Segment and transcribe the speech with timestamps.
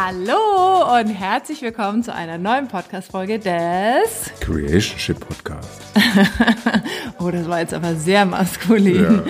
[0.00, 5.82] Hallo und herzlich willkommen zu einer neuen Podcast-Folge des Creationship Podcast.
[7.18, 9.02] oh, das war jetzt aber sehr maskulin.
[9.02, 9.24] Ja.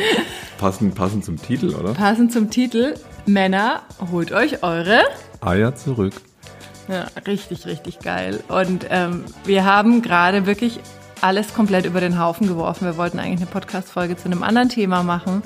[0.59, 1.95] Passend, passend zum Titel, oder?
[1.95, 2.97] Passend zum Titel.
[3.25, 3.81] Männer,
[4.13, 5.01] holt euch eure
[5.41, 6.13] Eier zurück.
[6.87, 8.45] Ja, richtig, richtig geil.
[8.49, 10.81] Und ähm, wir haben gerade wirklich
[11.23, 12.85] alles komplett über den Haufen geworfen.
[12.85, 15.43] Wir wollten eigentlich eine Podcast-Folge zu einem anderen Thema machen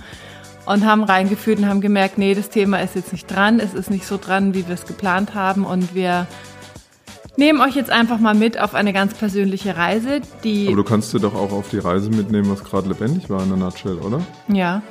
[0.67, 3.91] und haben reingeführt und haben gemerkt, nee, das Thema ist jetzt nicht dran, es ist
[3.91, 6.27] nicht so dran, wie wir es geplant haben und wir
[7.37, 10.67] nehmen euch jetzt einfach mal mit auf eine ganz persönliche Reise, die...
[10.69, 13.49] Aber du kannst dir doch auch auf die Reise mitnehmen, was gerade lebendig war in
[13.49, 14.21] der Nutshell, oder?
[14.49, 14.83] Ja,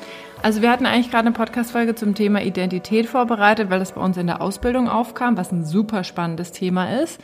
[0.44, 4.18] also wir hatten eigentlich gerade eine Podcast-Folge zum Thema Identität vorbereitet, weil das bei uns
[4.18, 7.20] in der Ausbildung aufkam, was ein super spannendes Thema ist.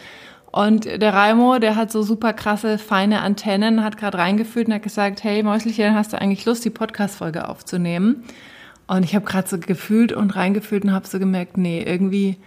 [0.57, 4.81] Und der Raimo, der hat so super krasse, feine Antennen, hat gerade reingefühlt und hat
[4.81, 8.23] gesagt, hey Mäuselchen, hast du eigentlich Lust, die Podcast-Folge aufzunehmen?
[8.87, 12.37] Und ich habe gerade so gefühlt und reingefühlt und habe so gemerkt, nee, irgendwie,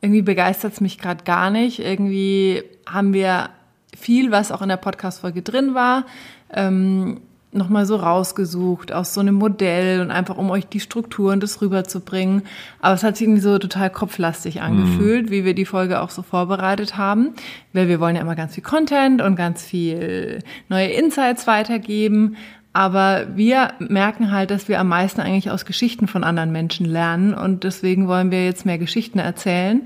[0.00, 1.78] irgendwie begeistert es mich gerade gar nicht.
[1.78, 3.50] Irgendwie haben wir
[3.94, 6.06] viel, was auch in der Podcast-Folge drin war.
[6.54, 7.20] Ähm,
[7.52, 12.42] nochmal so rausgesucht aus so einem Modell und einfach um euch die Strukturen das rüberzubringen.
[12.80, 15.30] Aber es hat sich irgendwie so total kopflastig angefühlt, mhm.
[15.30, 17.34] wie wir die Folge auch so vorbereitet haben.
[17.72, 22.36] Weil wir wollen ja immer ganz viel Content und ganz viel neue Insights weitergeben.
[22.72, 27.34] Aber wir merken halt, dass wir am meisten eigentlich aus Geschichten von anderen Menschen lernen.
[27.34, 29.82] Und deswegen wollen wir jetzt mehr Geschichten erzählen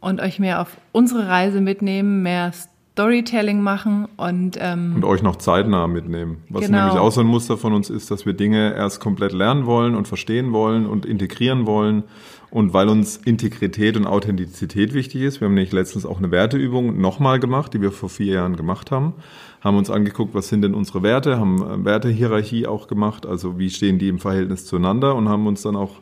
[0.00, 2.52] und euch mehr auf unsere Reise mitnehmen, mehr
[2.92, 6.42] Storytelling machen und ähm, und euch noch zeitnah mitnehmen.
[6.48, 6.78] Was genau.
[6.78, 9.94] nämlich auch so ein Muster von uns ist, dass wir Dinge erst komplett lernen wollen
[9.94, 12.04] und verstehen wollen und integrieren wollen.
[12.50, 17.00] Und weil uns Integrität und Authentizität wichtig ist, wir haben nämlich letztens auch eine Werteübung
[17.00, 19.14] nochmal gemacht, die wir vor vier Jahren gemacht haben,
[19.60, 24.00] haben uns angeguckt, was sind denn unsere Werte, haben Wertehierarchie auch gemacht, also wie stehen
[24.00, 26.00] die im Verhältnis zueinander und haben uns dann auch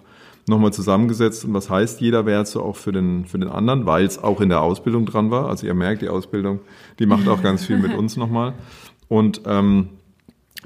[0.49, 4.05] nochmal zusammengesetzt und was heißt jeder Wert so auch für den, für den anderen, weil
[4.05, 5.49] es auch in der Ausbildung dran war.
[5.49, 6.61] Also ihr merkt, die Ausbildung,
[6.99, 8.55] die macht auch ganz viel mit uns nochmal.
[9.09, 9.89] Und ähm,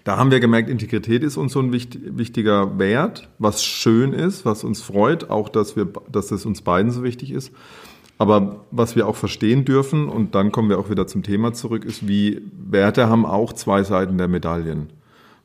[0.05, 4.65] da haben wir gemerkt, Integrität ist uns so ein wichtiger Wert, was schön ist, was
[4.65, 7.53] uns freut, auch dass wir, dass es uns beiden so wichtig ist.
[8.19, 11.85] Aber was wir auch verstehen dürfen, und dann kommen wir auch wieder zum Thema zurück,
[11.85, 14.91] ist, wie Werte haben auch zwei Seiten der Medaillen.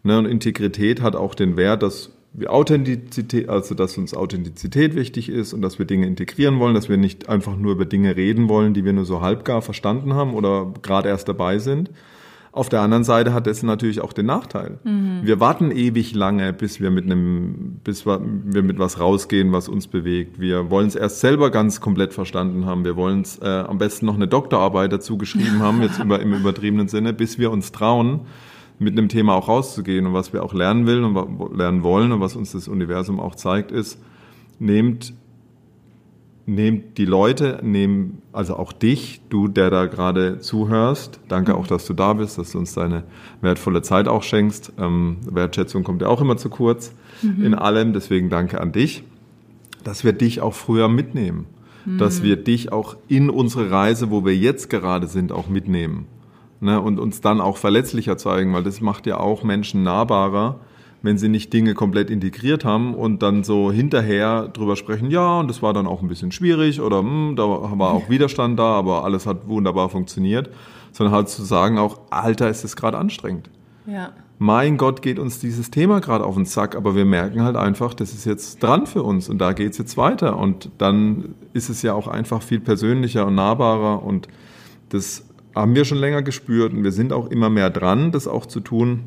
[0.03, 2.11] Ne, und Integrität hat auch den Wert, dass
[2.45, 6.97] Authentizität, also dass uns Authentizität wichtig ist und dass wir Dinge integrieren wollen, dass wir
[6.97, 10.71] nicht einfach nur über Dinge reden wollen, die wir nur so halbgar verstanden haben oder
[10.83, 11.89] gerade erst dabei sind.
[12.51, 14.79] Auf der anderen Seite hat es natürlich auch den Nachteil.
[14.83, 15.19] Mhm.
[15.23, 19.87] Wir warten ewig lange, bis wir mit einem, bis wir mit was rausgehen, was uns
[19.87, 20.39] bewegt.
[20.39, 22.83] Wir wollen es erst selber ganz komplett verstanden haben.
[22.83, 26.33] Wir wollen es äh, am besten noch eine Doktorarbeit dazu geschrieben haben, jetzt über, im
[26.33, 28.21] übertriebenen Sinne, bis wir uns trauen
[28.79, 30.05] mit einem Thema auch rauszugehen.
[30.05, 33.35] Und was wir auch lernen will und lernen wollen und was uns das Universum auch
[33.35, 33.99] zeigt, ist,
[34.59, 35.13] nehmt,
[36.45, 41.19] nehmt die Leute, nehmt also auch dich, du, der da gerade zuhörst.
[41.27, 43.03] Danke auch, dass du da bist, dass du uns deine
[43.41, 44.73] wertvolle Zeit auch schenkst.
[44.77, 47.45] Ähm, Wertschätzung kommt ja auch immer zu kurz mhm.
[47.45, 47.93] in allem.
[47.93, 49.03] Deswegen danke an dich,
[49.83, 51.45] dass wir dich auch früher mitnehmen.
[51.97, 52.25] Dass mhm.
[52.25, 56.05] wir dich auch in unsere Reise, wo wir jetzt gerade sind, auch mitnehmen
[56.59, 60.59] ne, und uns dann auch verletzlicher zeigen, weil das macht ja auch Menschen nahbarer,
[61.01, 65.49] wenn sie nicht Dinge komplett integriert haben und dann so hinterher drüber sprechen, ja, und
[65.49, 69.03] das war dann auch ein bisschen schwierig oder hm, da war auch Widerstand da, aber
[69.03, 70.49] alles hat wunderbar funktioniert,
[70.91, 73.49] sondern halt zu sagen auch, Alter, ist es gerade anstrengend.
[73.85, 74.11] Ja.
[74.39, 77.95] Mein Gott, geht uns dieses Thema gerade auf den Sack, aber wir merken halt einfach,
[77.95, 81.81] das ist jetzt dran für uns und da geht's jetzt weiter und dann ist es
[81.81, 84.27] ja auch einfach viel persönlicher und nahbarer und
[84.89, 85.26] das
[85.61, 88.59] haben wir schon länger gespürt und wir sind auch immer mehr dran, das auch zu
[88.59, 89.03] tun.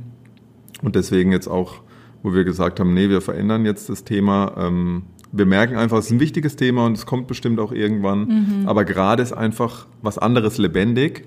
[0.83, 1.83] Und deswegen jetzt auch,
[2.23, 4.55] wo wir gesagt haben, nee, wir verändern jetzt das Thema.
[4.57, 5.03] Ähm,
[5.33, 8.27] wir merken einfach, es ist ein wichtiges Thema und es kommt bestimmt auch irgendwann.
[8.27, 8.69] Mhm.
[8.69, 11.25] Aber gerade ist einfach was anderes lebendig.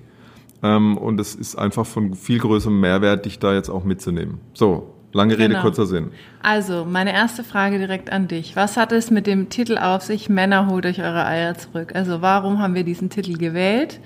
[0.62, 4.39] Ähm, und es ist einfach von viel größerem Mehrwert, dich da jetzt auch mitzunehmen.
[4.53, 5.62] So, lange Rede, genau.
[5.62, 6.12] kurzer Sinn.
[6.42, 8.56] Also, meine erste Frage direkt an dich.
[8.56, 11.94] Was hat es mit dem Titel auf sich, Männer holt euch eure Eier zurück?
[11.95, 14.00] Also, warum haben wir diesen Titel gewählt?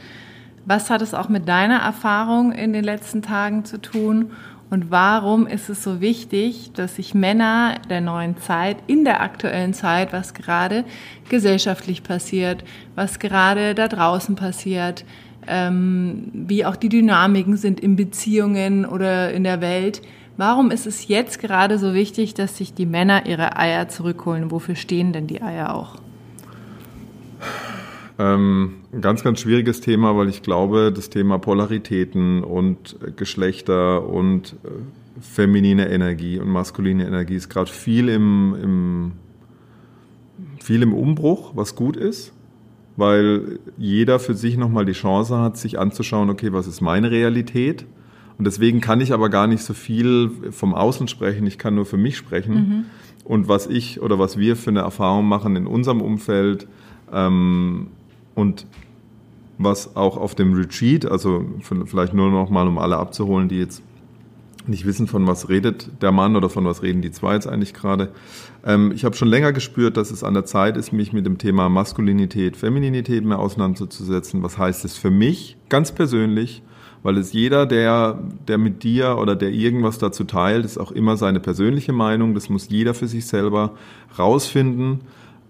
[0.67, 4.31] Was hat es auch mit deiner Erfahrung in den letzten Tagen zu tun?
[4.69, 9.73] Und warum ist es so wichtig, dass sich Männer der neuen Zeit, in der aktuellen
[9.73, 10.83] Zeit, was gerade
[11.29, 12.65] gesellschaftlich passiert,
[12.95, 15.05] was gerade da draußen passiert,
[15.47, 20.01] ähm, wie auch die Dynamiken sind in Beziehungen oder in der Welt,
[20.35, 24.51] warum ist es jetzt gerade so wichtig, dass sich die Männer ihre Eier zurückholen?
[24.51, 25.95] Wofür stehen denn die Eier auch?
[28.19, 34.55] Ähm, ein ganz, ganz schwieriges Thema, weil ich glaube, das Thema Polaritäten und Geschlechter und
[34.63, 34.69] äh,
[35.21, 39.11] feminine Energie und maskuline Energie ist gerade viel im, im,
[40.59, 42.33] viel im Umbruch, was gut ist.
[42.97, 47.85] weil jeder für sich nochmal die Chance hat, sich anzuschauen, okay, was ist meine Realität?
[48.37, 51.85] Und deswegen kann ich aber gar nicht so viel vom Außen sprechen, ich kann nur
[51.85, 52.53] für mich sprechen.
[52.53, 52.85] Mhm.
[53.23, 56.67] Und was ich oder was wir für eine Erfahrung machen in unserem Umfeld
[57.11, 57.87] ähm,
[58.37, 58.67] und
[59.57, 61.43] was auch auf dem Retreat, also
[61.85, 63.81] vielleicht nur noch mal, um alle abzuholen, die jetzt
[64.67, 67.73] nicht wissen, von was redet der Mann oder von was reden die zwei jetzt eigentlich
[67.73, 68.11] gerade.
[68.63, 71.39] Ähm, ich habe schon länger gespürt, dass es an der Zeit ist, mich mit dem
[71.39, 74.43] Thema Maskulinität, Femininität mehr auseinanderzusetzen.
[74.43, 76.61] Was heißt es für mich ganz persönlich?
[77.01, 81.17] Weil es jeder, der, der mit dir oder der irgendwas dazu teilt, ist auch immer
[81.17, 82.35] seine persönliche Meinung.
[82.35, 83.73] Das muss jeder für sich selber
[84.19, 84.99] rausfinden,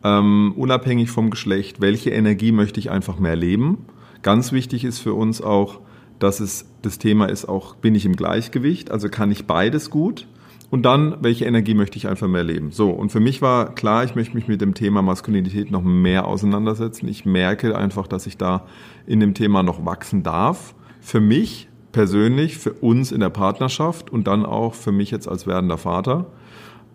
[0.03, 1.81] ähm, unabhängig vom Geschlecht.
[1.81, 3.85] Welche Energie möchte ich einfach mehr leben?
[4.21, 5.81] Ganz wichtig ist für uns auch,
[6.19, 10.27] dass es das Thema ist auch, bin ich im Gleichgewicht, also kann ich beides gut?
[10.69, 12.71] Und dann, welche Energie möchte ich einfach mehr leben?
[12.71, 16.27] So, und für mich war klar, ich möchte mich mit dem Thema Maskulinität noch mehr
[16.27, 17.07] auseinandersetzen.
[17.07, 18.65] Ich merke einfach, dass ich da
[19.05, 20.75] in dem Thema noch wachsen darf.
[20.99, 25.47] Für mich persönlich, für uns in der Partnerschaft und dann auch für mich jetzt als
[25.47, 26.25] werdender Vater.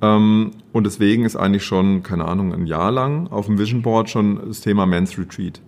[0.03, 4.11] Ähm, und deswegen ist eigentlich schon, keine Ahnung, ein Jahr lang auf dem Vision Board
[4.11, 5.63] schon das Thema Men's Retreat.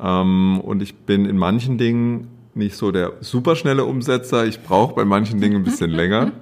[0.00, 4.46] Ähm, und ich bin in manchen Dingen nicht so der superschnelle Umsetzer.
[4.46, 6.32] Ich brauche bei manchen Dingen ein bisschen länger,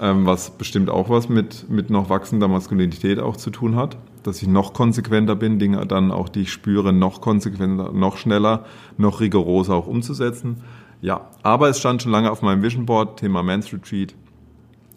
[0.00, 3.96] ähm, was bestimmt auch was mit, mit noch wachsender Maskulinität auch zu tun hat.
[4.22, 8.66] Dass ich noch konsequenter bin, Dinge dann auch, die ich spüre, noch konsequenter, noch schneller,
[8.98, 10.62] noch rigoroser auch umzusetzen.
[11.00, 14.14] Ja, aber es stand schon lange auf meinem Vision Board, Thema Men's Retreat.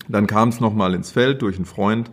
[0.10, 2.12] Dann kam es nochmal ins Feld durch einen Freund,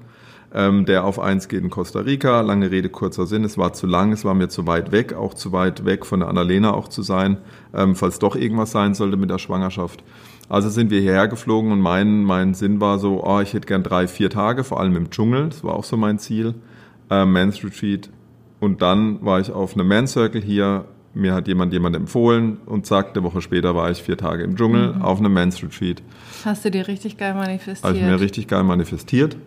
[0.54, 2.42] ähm, der auf eins geht in Costa Rica.
[2.42, 3.42] Lange Rede, kurzer Sinn.
[3.42, 6.20] Es war zu lang, es war mir zu weit weg, auch zu weit weg von
[6.20, 7.38] der Annalena auch zu sein,
[7.74, 10.04] ähm, falls doch irgendwas sein sollte mit der Schwangerschaft.
[10.48, 13.82] Also sind wir hierher geflogen und mein, mein Sinn war so, oh, ich hätte gern
[13.82, 15.48] drei, vier Tage, vor allem im Dschungel.
[15.48, 16.54] Das war auch so mein Ziel.
[17.10, 18.10] Äh, Men's Retreat.
[18.60, 20.84] Und dann war ich auf einem Man Circle hier.
[21.16, 24.54] Mir hat jemand jemand empfohlen und zack, eine Woche später war ich vier Tage im
[24.54, 25.02] Dschungel mhm.
[25.02, 26.02] auf einem Men's Retreat.
[26.44, 27.96] Hast du dir richtig geil manifestiert?
[27.96, 29.38] Ich mir richtig geil manifestiert.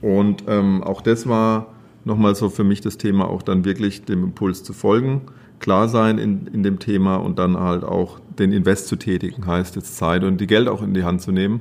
[0.00, 1.66] Und ähm, auch das war
[2.06, 5.20] nochmal so für mich das Thema, auch dann wirklich dem Impuls zu folgen,
[5.58, 9.76] klar sein in, in dem Thema und dann halt auch den Invest zu tätigen, heißt
[9.76, 11.60] jetzt Zeit und die Geld auch in die Hand zu nehmen.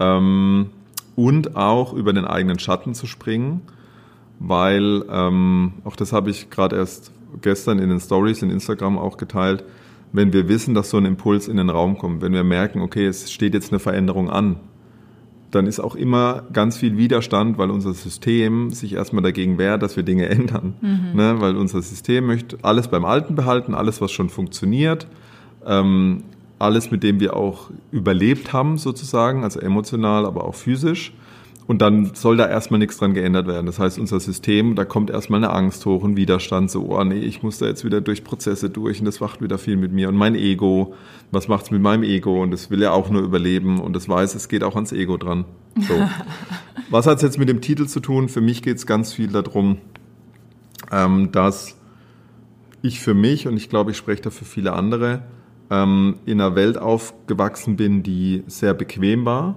[0.00, 0.70] Ähm,
[1.14, 3.60] und auch über den eigenen Schatten zu springen,
[4.40, 7.12] weil ähm, auch das habe ich gerade erst
[7.42, 9.64] gestern in den Stories in Instagram auch geteilt,
[10.12, 13.06] wenn wir wissen, dass so ein Impuls in den Raum kommt, wenn wir merken, okay,
[13.06, 14.56] es steht jetzt eine Veränderung an,
[15.50, 19.96] dann ist auch immer ganz viel Widerstand, weil unser System sich erstmal dagegen wehrt, dass
[19.96, 20.74] wir Dinge ändern.
[20.80, 21.10] Mhm.
[21.14, 21.36] Ne?
[21.40, 25.06] Weil unser System möchte alles beim Alten behalten, alles, was schon funktioniert,
[25.66, 26.24] ähm,
[26.58, 31.12] alles, mit dem wir auch überlebt haben, sozusagen, also emotional, aber auch physisch.
[31.68, 33.66] Und dann soll da erstmal nichts dran geändert werden.
[33.66, 37.18] Das heißt, unser System, da kommt erstmal eine Angst hoch, ein Widerstand, so, oh nee,
[37.18, 40.08] ich muss da jetzt wieder durch Prozesse durch und das macht wieder viel mit mir.
[40.08, 40.94] Und mein Ego,
[41.30, 42.42] was macht's mit meinem Ego?
[42.42, 45.18] Und das will ja auch nur überleben und das weiß, es geht auch ans Ego
[45.18, 45.44] dran.
[45.76, 45.92] So.
[46.90, 48.30] was hat's jetzt mit dem Titel zu tun?
[48.30, 49.76] Für mich geht's ganz viel darum,
[50.90, 51.76] ähm, dass
[52.80, 55.22] ich für mich, und ich glaube, ich spreche da für viele andere,
[55.68, 59.56] ähm, in einer Welt aufgewachsen bin, die sehr bequem war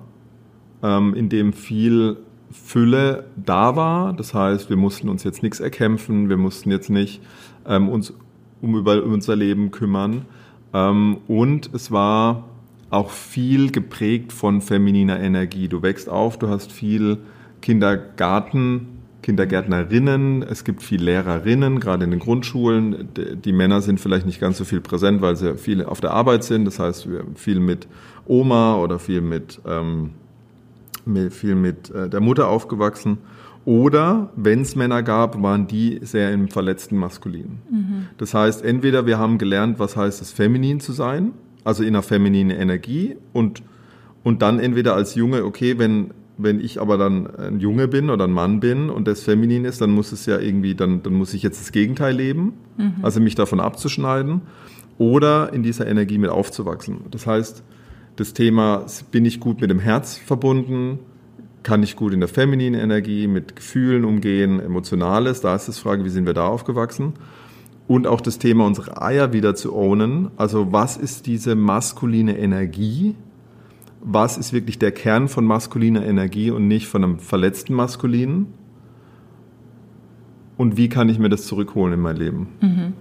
[0.84, 2.18] ähm, in dem viel
[2.52, 4.14] Fülle da war.
[4.14, 7.22] Das heißt, wir mussten uns jetzt nichts erkämpfen, wir mussten jetzt nicht
[7.66, 8.14] ähm, uns
[8.62, 10.26] um über unser Leben kümmern.
[10.74, 12.46] Ähm, und es war
[12.90, 15.68] auch viel geprägt von femininer Energie.
[15.68, 17.20] Du wächst auf, du hast viel
[17.62, 23.10] Kindergarten, Kindergärtnerinnen, es gibt viel Lehrerinnen, gerade in den Grundschulen.
[23.46, 26.44] Die Männer sind vielleicht nicht ganz so viel präsent, weil sie viel auf der Arbeit
[26.44, 26.66] sind.
[26.66, 27.88] Das heißt, wir viel mit
[28.26, 30.12] Oma oder viel mit ähm,
[31.30, 33.20] viel mit äh, der Mutter aufgewachsen.
[33.64, 37.60] Oder, wenn es Männer gab, waren die sehr im verletzten Maskulin.
[37.70, 38.08] Mhm.
[38.18, 42.02] Das heißt, entweder wir haben gelernt, was heißt es, feminin zu sein, also in einer
[42.02, 43.62] femininen Energie und,
[44.24, 48.26] und dann entweder als Junge, okay, wenn, wenn ich aber dann ein Junge bin oder
[48.26, 51.36] ein Mann bin und das feminin ist, dann muss es ja irgendwie, dann, dann muss
[51.36, 52.96] ich jetzt das Gegenteil leben, mhm.
[53.04, 54.42] also mich davon abzuschneiden
[54.98, 57.02] oder in dieser Energie mit aufzuwachsen.
[57.12, 57.64] Das heißt,
[58.16, 61.00] das Thema, bin ich gut mit dem Herz verbunden?
[61.64, 65.42] Kann ich gut in der femininen Energie mit Gefühlen umgehen, Emotionales?
[65.42, 67.14] Da ist das Frage, wie sind wir da aufgewachsen?
[67.88, 70.32] Und auch das Thema, unsere Eier wieder zu ownen.
[70.38, 73.16] Also was ist diese maskuline Energie?
[74.02, 78.48] Was ist wirklich der Kern von maskuliner Energie und nicht von einem verletzten Maskulinen?
[80.58, 82.48] Und wie kann ich mir das zurückholen in mein Leben?
[82.62, 82.94] Mhm.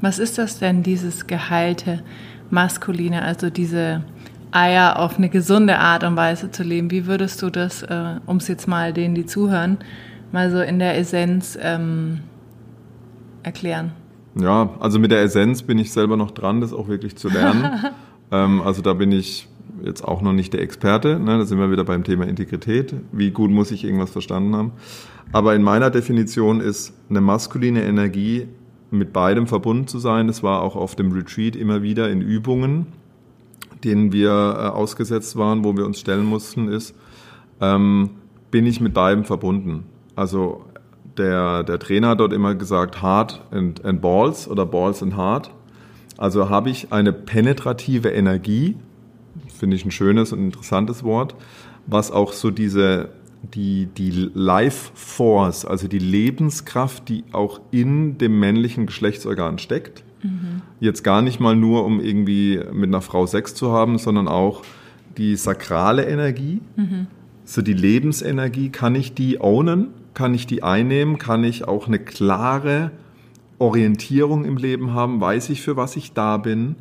[0.00, 2.02] Was ist das denn, dieses geheilte
[2.50, 4.04] Maskuline, also diese
[4.54, 6.90] Eier auf eine gesunde Art und Weise zu leben.
[6.90, 9.78] Wie würdest du das, äh, um es jetzt mal denen, die zuhören,
[10.32, 12.20] mal so in der Essenz ähm,
[13.42, 13.92] erklären?
[14.36, 17.68] Ja, also mit der Essenz bin ich selber noch dran, das auch wirklich zu lernen.
[18.32, 19.48] ähm, also da bin ich
[19.84, 21.18] jetzt auch noch nicht der Experte.
[21.18, 21.38] Ne?
[21.38, 22.94] Da sind wir wieder beim Thema Integrität.
[23.12, 24.72] Wie gut muss ich irgendwas verstanden haben?
[25.32, 28.46] Aber in meiner Definition ist eine maskuline Energie
[28.90, 30.26] mit beidem verbunden zu sein.
[30.26, 32.86] Das war auch auf dem Retreat immer wieder in Übungen,
[33.84, 36.94] denen wir äh, ausgesetzt waren, wo wir uns stellen mussten, ist,
[37.60, 38.10] ähm,
[38.50, 39.84] bin ich mit beidem verbunden.
[40.16, 40.64] Also
[41.16, 45.50] der, der Trainer hat dort immer gesagt, Heart and, and Balls oder Balls and Heart.
[46.16, 48.76] Also habe ich eine penetrative Energie,
[49.52, 51.34] finde ich ein schönes und interessantes Wort,
[51.86, 53.10] was auch so diese,
[53.42, 60.03] die, die Life Force, also die Lebenskraft, die auch in dem männlichen Geschlechtsorgan steckt.
[60.24, 60.62] Mhm.
[60.80, 64.62] Jetzt gar nicht mal nur, um irgendwie mit einer Frau Sex zu haben, sondern auch
[65.16, 67.06] die sakrale Energie, mhm.
[67.44, 69.88] so die Lebensenergie, kann ich die ownen?
[70.14, 72.92] kann ich die einnehmen, kann ich auch eine klare
[73.58, 76.76] Orientierung im Leben haben, weiß ich, für was ich da bin,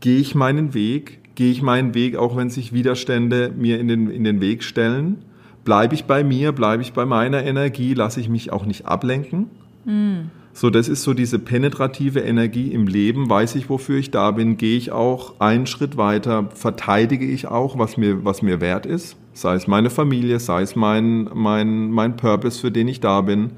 [0.00, 4.10] gehe ich meinen Weg, gehe ich meinen Weg, auch wenn sich Widerstände mir in den,
[4.10, 5.18] in den Weg stellen,
[5.64, 9.50] bleibe ich bei mir, bleibe ich bei meiner Energie, lasse ich mich auch nicht ablenken.
[9.84, 10.30] Mm.
[10.58, 14.56] So, das ist so diese penetrative Energie im Leben, weiß ich, wofür ich da bin,
[14.56, 19.18] gehe ich auch einen Schritt weiter, verteidige ich auch, was mir, was mir wert ist?
[19.34, 23.50] Sei es meine Familie, sei es mein, mein, mein Purpose, für den ich da bin,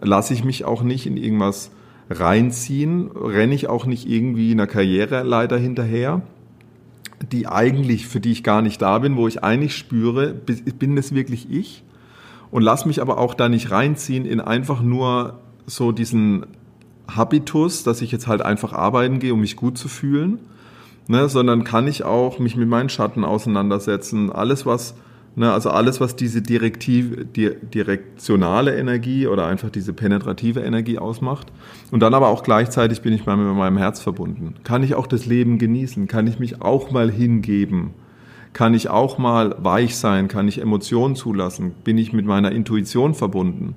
[0.00, 1.72] lasse ich mich auch nicht in irgendwas
[2.08, 6.22] reinziehen, renne ich auch nicht irgendwie einer Karriereleiter hinterher,
[7.32, 11.14] die eigentlich, für die ich gar nicht da bin, wo ich eigentlich spüre, bin das
[11.14, 11.84] wirklich ich?
[12.50, 15.38] Und lass mich aber auch da nicht reinziehen in einfach nur
[15.70, 16.46] so diesen
[17.08, 20.38] Habitus, dass ich jetzt halt einfach arbeiten gehe, um mich gut zu fühlen,
[21.08, 24.94] ne, sondern kann ich auch mich mit meinen Schatten auseinandersetzen, alles was
[25.36, 31.52] Ne, also alles, was diese direktiv, di direktionale Energie oder einfach diese penetrative Energie ausmacht.
[31.92, 34.56] Und dann aber auch gleichzeitig bin ich mal mit meinem Herz verbunden.
[34.64, 36.08] Kann ich auch das Leben genießen?
[36.08, 37.94] Kann ich mich auch mal hingeben?
[38.54, 40.26] Kann ich auch mal weich sein?
[40.26, 41.74] Kann ich Emotionen zulassen?
[41.84, 43.76] Bin ich mit meiner Intuition verbunden?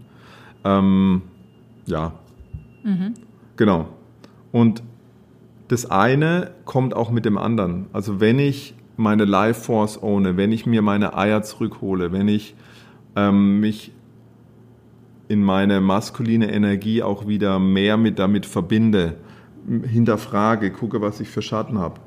[0.65, 1.21] Ähm,
[1.85, 2.13] ja.
[2.83, 3.13] Mhm.
[3.55, 3.89] Genau.
[4.51, 4.83] Und
[5.67, 7.87] das eine kommt auch mit dem anderen.
[7.93, 12.55] Also wenn ich meine Life Force ohne, wenn ich mir meine Eier zurückhole, wenn ich
[13.15, 13.91] ähm, mich
[15.27, 19.17] in meine maskuline Energie auch wieder mehr mit damit verbinde,
[19.83, 22.01] hinterfrage, gucke, was ich für Schatten habe,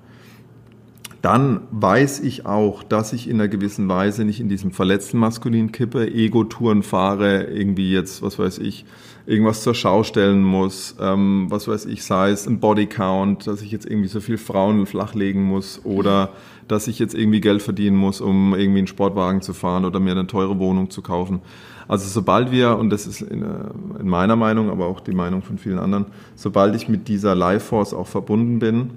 [1.26, 5.72] dann weiß ich auch, dass ich in einer gewissen Weise nicht in diesem verletzten Maskulin
[5.72, 8.84] kippe, Ego-Touren fahre, irgendwie jetzt, was weiß ich,
[9.26, 13.72] irgendwas zur Schau stellen muss, ähm, was weiß ich, sei es ein Bodycount, dass ich
[13.72, 16.30] jetzt irgendwie so viel Frauen flachlegen muss oder
[16.68, 20.12] dass ich jetzt irgendwie Geld verdienen muss, um irgendwie einen Sportwagen zu fahren oder mir
[20.12, 21.40] eine teure Wohnung zu kaufen.
[21.88, 25.42] Also sobald wir, und das ist in, äh, in meiner Meinung, aber auch die Meinung
[25.42, 26.06] von vielen anderen,
[26.36, 28.90] sobald ich mit dieser Life Force auch verbunden bin,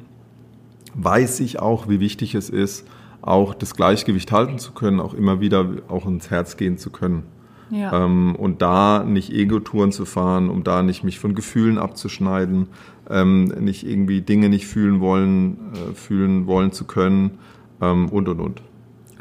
[1.03, 2.87] weiß ich auch, wie wichtig es ist,
[3.21, 7.23] auch das Gleichgewicht halten zu können, auch immer wieder auch ins Herz gehen zu können.
[7.69, 8.05] Ja.
[8.05, 12.67] Ähm, und da nicht Ego-Touren zu fahren, um da nicht mich von Gefühlen abzuschneiden,
[13.09, 17.37] ähm, nicht irgendwie Dinge nicht fühlen wollen, äh, fühlen wollen zu können,
[17.81, 18.61] ähm, und und und.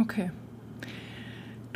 [0.01, 0.31] Okay.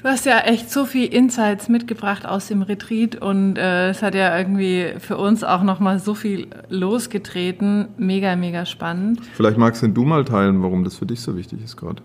[0.03, 4.17] Du hast ja echt so viel Insights mitgebracht aus dem Retreat und äh, es hat
[4.17, 7.87] ja irgendwie für uns auch nochmal so viel losgetreten.
[7.99, 9.21] Mega, mega spannend.
[9.35, 12.03] Vielleicht magst du mal teilen, warum das für dich so wichtig ist gerade.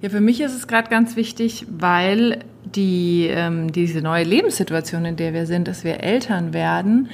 [0.00, 5.14] Ja, für mich ist es gerade ganz wichtig, weil die, ähm, diese neue Lebenssituation, in
[5.14, 7.08] der wir sind, dass wir Eltern werden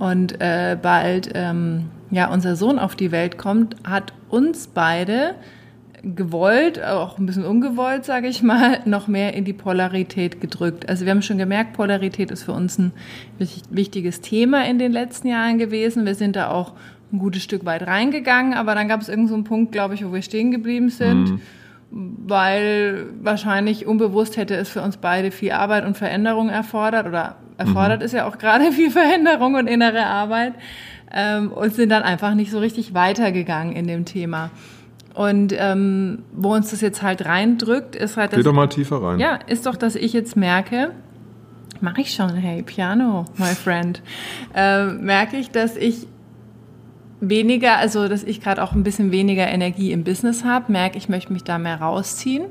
[0.00, 5.36] und äh, bald ähm, ja, unser Sohn auf die Welt kommt, hat uns beide
[6.02, 10.88] gewollt, auch ein bisschen ungewollt, sage ich mal, noch mehr in die Polarität gedrückt.
[10.88, 12.92] Also wir haben schon gemerkt, Polarität ist für uns ein
[13.38, 16.04] wichtiges Thema in den letzten Jahren gewesen.
[16.04, 16.72] Wir sind da auch
[17.12, 20.04] ein gutes Stück weit reingegangen, aber dann gab es irgendeinen so einen Punkt, glaube ich,
[20.04, 21.30] wo wir stehen geblieben sind.
[21.30, 21.40] Mhm
[21.92, 28.00] weil wahrscheinlich unbewusst hätte es für uns beide viel Arbeit und Veränderung erfordert oder erfordert
[28.00, 28.06] mhm.
[28.06, 30.54] ist ja auch gerade viel Veränderung und innere Arbeit
[31.12, 34.50] ähm, und sind dann einfach nicht so richtig weitergegangen in dem Thema.
[35.14, 39.02] Und ähm, wo uns das jetzt halt reindrückt, ist halt, dass, Geh doch mal tiefer
[39.02, 39.18] rein.
[39.18, 40.92] Ja, ist doch, dass ich jetzt merke,
[41.80, 44.02] mache ich schon, hey, Piano, my friend,
[44.54, 46.06] äh, merke ich, dass ich
[47.20, 51.08] weniger, also dass ich gerade auch ein bisschen weniger Energie im Business habe, merke ich
[51.08, 52.46] möchte mich da mehr rausziehen,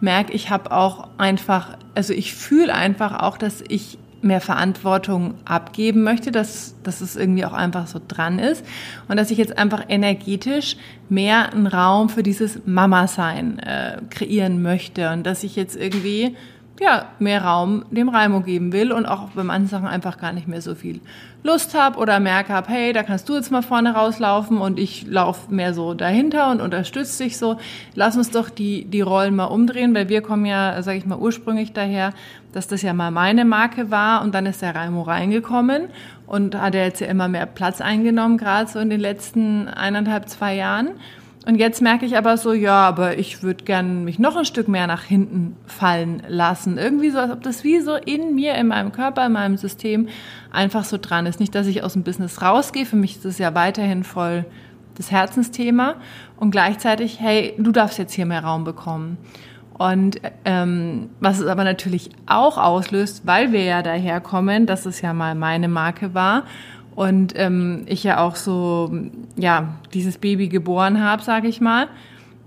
[0.00, 6.02] merke ich habe auch einfach, also ich fühle einfach auch, dass ich mehr Verantwortung abgeben
[6.02, 8.64] möchte, dass, dass es irgendwie auch einfach so dran ist
[9.08, 10.76] und dass ich jetzt einfach energetisch
[11.08, 16.36] mehr einen Raum für dieses Mama-Sein äh, kreieren möchte und dass ich jetzt irgendwie
[16.80, 20.46] ja, mehr Raum dem Raimo geben will und auch bei manchen Sachen einfach gar nicht
[20.46, 21.00] mehr so viel
[21.42, 25.06] Lust habe oder merke hab, hey, da kannst du jetzt mal vorne rauslaufen und ich
[25.06, 27.58] laufe mehr so dahinter und unterstütze dich so.
[27.94, 31.18] Lass uns doch die, die Rollen mal umdrehen, weil wir kommen ja, sage ich mal,
[31.18, 32.12] ursprünglich daher,
[32.52, 35.88] dass das ja mal meine Marke war und dann ist der Raimo reingekommen
[36.26, 40.28] und hat er jetzt ja immer mehr Platz eingenommen, gerade so in den letzten eineinhalb,
[40.28, 40.90] zwei Jahren.
[41.48, 44.68] Und jetzt merke ich aber so, ja, aber ich würde gern mich noch ein Stück
[44.68, 46.76] mehr nach hinten fallen lassen.
[46.76, 50.08] Irgendwie so, als ob das wie so in mir, in meinem Körper, in meinem System
[50.50, 51.40] einfach so dran ist.
[51.40, 52.84] Nicht, dass ich aus dem Business rausgehe.
[52.84, 54.44] Für mich ist es ja weiterhin voll
[54.96, 55.94] das Herzensthema.
[56.36, 59.16] Und gleichzeitig, hey, du darfst jetzt hier mehr Raum bekommen.
[59.72, 65.14] Und ähm, was es aber natürlich auch auslöst, weil wir ja daherkommen, dass es ja
[65.14, 66.44] mal meine Marke war
[66.98, 68.90] und ähm, ich ja auch so,
[69.36, 71.86] ja, dieses Baby geboren habe, sage ich mal.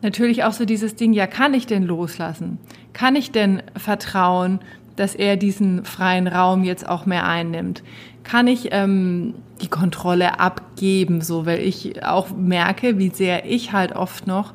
[0.02, 2.58] Natürlich auch so dieses Ding, ja, kann ich denn loslassen?
[2.92, 4.60] Kann ich denn vertrauen,
[4.98, 7.82] dass er diesen freien Raum jetzt auch mehr einnimmt?
[8.26, 13.96] Kann ich ähm, die Kontrolle abgeben, so, weil ich auch merke, wie sehr ich halt
[13.96, 14.54] oft noch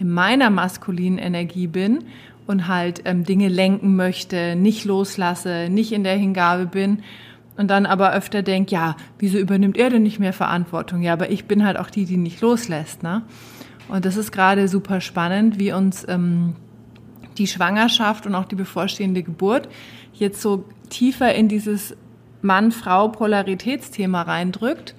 [0.00, 2.00] in meiner maskulinen Energie bin
[2.48, 7.04] und halt ähm, Dinge lenken möchte, nicht loslasse, nicht in der Hingabe bin
[7.56, 11.02] und dann aber öfter denkt, ja, wieso übernimmt er denn nicht mehr Verantwortung?
[11.02, 13.02] Ja, aber ich bin halt auch die, die nicht loslässt.
[13.02, 13.22] Ne?
[13.88, 16.56] Und das ist gerade super spannend, wie uns ähm,
[17.38, 19.68] die Schwangerschaft und auch die bevorstehende Geburt
[20.12, 21.96] jetzt so tiefer in dieses
[22.42, 24.94] Mann-Frau-Polaritätsthema reindrückt,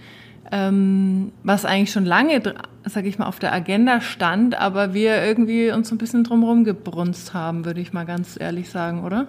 [0.52, 2.42] ähm, was eigentlich schon lange,
[2.86, 7.34] sag ich mal, auf der Agenda stand, aber wir irgendwie uns ein bisschen drumherum gebrunst
[7.34, 9.28] haben, würde ich mal ganz ehrlich sagen, oder?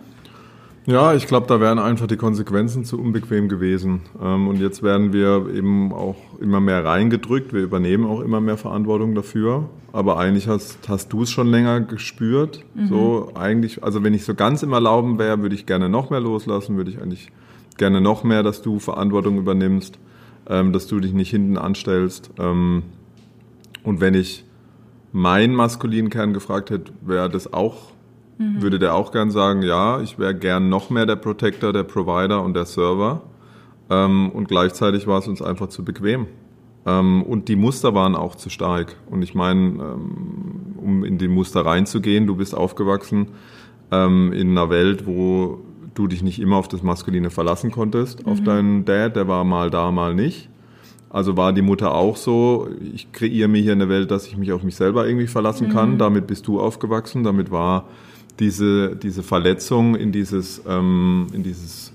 [0.88, 4.00] Ja, ich glaube, da wären einfach die Konsequenzen zu unbequem gewesen.
[4.23, 7.52] Ähm, und jetzt werden wir eben auch immer mehr reingedrückt.
[7.52, 9.68] Wir übernehmen auch immer mehr Verantwortung dafür.
[9.92, 12.64] Aber eigentlich hast, hast du es schon länger gespürt.
[12.75, 12.87] Mhm.
[12.87, 16.20] So eigentlich, also wenn ich so ganz im Erlauben wäre, würde ich gerne noch mehr
[16.20, 17.31] loslassen, würde ich eigentlich
[17.77, 19.98] gerne noch mehr, dass du Verantwortung übernimmst,
[20.48, 22.31] ähm, dass du dich nicht hinten anstellst.
[22.38, 22.85] Ähm,
[23.83, 24.46] und wenn ich
[25.12, 27.92] meinen maskulinen Kern gefragt hätte, wäre das auch
[28.38, 28.62] Mhm.
[28.62, 32.42] Würde der auch gern sagen, ja, ich wäre gern noch mehr der Protector, der Provider
[32.42, 33.22] und der Server.
[33.90, 36.27] Ähm, und gleichzeitig war es uns einfach zu bequem.
[36.87, 38.96] Ähm, und die Muster waren auch zu stark.
[39.11, 43.29] Und ich meine, ähm, um in die Muster reinzugehen, du bist aufgewachsen
[43.90, 45.61] ähm, in einer Welt, wo
[45.94, 48.33] du dich nicht immer auf das Maskuline verlassen konntest, mhm.
[48.33, 50.48] auf deinen Dad, der war mal da, mal nicht.
[51.11, 54.53] Also war die Mutter auch so, ich kreiere mir hier eine Welt, dass ich mich
[54.53, 55.94] auf mich selber irgendwie verlassen kann.
[55.94, 55.98] Mhm.
[55.98, 57.85] Damit bist du aufgewachsen, damit war
[58.38, 61.92] diese, diese Verletzung in dieses, ähm, in dieses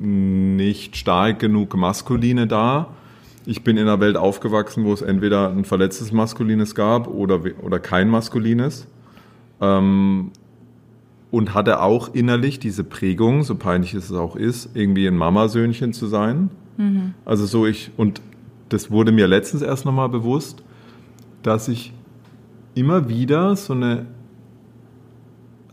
[0.00, 2.88] nicht stark genug Maskuline da.
[3.46, 7.78] Ich bin in einer Welt aufgewachsen, wo es entweder ein verletztes Maskulines gab oder, oder
[7.78, 8.86] kein Maskulines.
[9.60, 10.30] Ähm,
[11.30, 16.06] und hatte auch innerlich diese Prägung, so peinlich es auch ist, irgendwie ein Mamasöhnchen zu
[16.06, 16.50] sein.
[16.78, 17.14] Mhm.
[17.24, 18.22] Also so ich, und
[18.70, 20.62] das wurde mir letztens erst nochmal bewusst,
[21.42, 21.92] dass ich
[22.74, 24.06] immer wieder so eine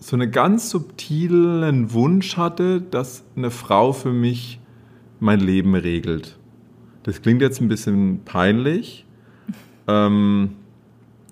[0.05, 4.59] so einen ganz subtilen Wunsch hatte, dass eine Frau für mich
[5.19, 6.37] mein Leben regelt.
[7.01, 9.03] Das klingt jetzt ein bisschen peinlich.
[9.87, 10.51] Ähm,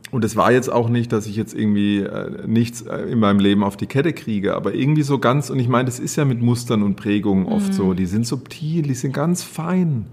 [0.09, 3.39] und es war jetzt auch nicht, dass ich jetzt irgendwie äh, nichts äh, in meinem
[3.39, 6.25] Leben auf die Kette kriege, aber irgendwie so ganz, und ich meine, das ist ja
[6.25, 7.73] mit Mustern und Prägungen oft mhm.
[7.73, 10.07] so, die sind subtil, die sind ganz fein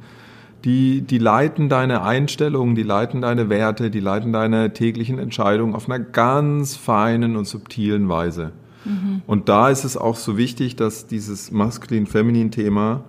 [0.65, 5.89] die, die leiten deine Einstellungen, die leiten deine Werte, die leiten deine täglichen Entscheidungen auf
[5.89, 8.53] einer ganz feinen und subtilen Weise.
[8.85, 9.23] Mhm.
[9.27, 13.05] Und da ist es auch so wichtig, dass dieses Maskulin-Feminin-Thema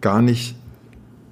[0.00, 0.56] gar nicht,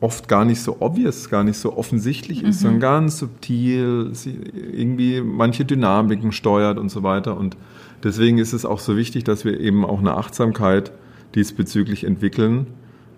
[0.01, 2.63] oft gar nicht so obvious, gar nicht so offensichtlich ist, mhm.
[2.63, 4.13] sondern ganz subtil,
[4.55, 7.37] irgendwie manche Dynamiken steuert und so weiter.
[7.39, 7.57] Und
[8.05, 10.93] deswegen ist es auch so wichtig, dass wir eben auch eine Achtsamkeit
[11.35, 12.67] diesbezüglich entwickeln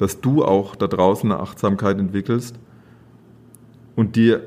[0.00, 2.58] dass du auch da draußen eine Achtsamkeit entwickelst
[3.96, 4.40] und dir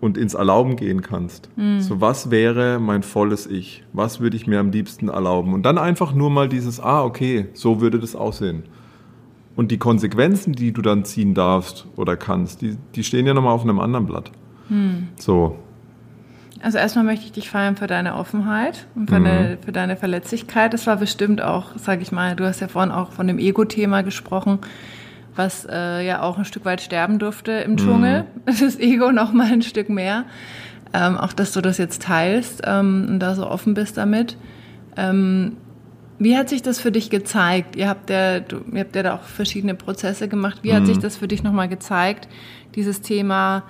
[0.00, 1.50] und ins Erlauben gehen kannst.
[1.56, 1.80] Mhm.
[1.80, 3.82] So, was wäre mein volles Ich?
[3.92, 5.52] Was würde ich mir am liebsten erlauben?
[5.52, 8.62] Und dann einfach nur mal dieses, ah, okay, so würde das aussehen.
[9.56, 13.52] Und die Konsequenzen, die du dann ziehen darfst oder kannst, die, die stehen ja nochmal
[13.52, 14.30] auf einem anderen Blatt.
[14.68, 15.08] Mhm.
[15.16, 15.58] So.
[16.62, 19.24] Also erstmal möchte ich dich feiern für deine Offenheit und für, mhm.
[19.24, 20.72] deine, für deine Verletzlichkeit.
[20.72, 24.02] Das war bestimmt auch, sage ich mal, du hast ja vorhin auch von dem Ego-Thema
[24.02, 24.60] gesprochen
[25.40, 28.22] was äh, ja auch ein Stück weit sterben durfte im Dschungel.
[28.22, 28.26] Mhm.
[28.60, 30.24] Das Ego noch mal ein Stück mehr.
[30.92, 34.36] Ähm, auch, dass du das jetzt teilst ähm, und da so offen bist damit.
[34.96, 35.56] Ähm,
[36.18, 37.76] wie hat sich das für dich gezeigt?
[37.76, 40.58] Ihr habt ja, du, ihr habt ja da auch verschiedene Prozesse gemacht.
[40.62, 40.76] Wie mhm.
[40.76, 42.28] hat sich das für dich nochmal gezeigt,
[42.74, 43.62] dieses Thema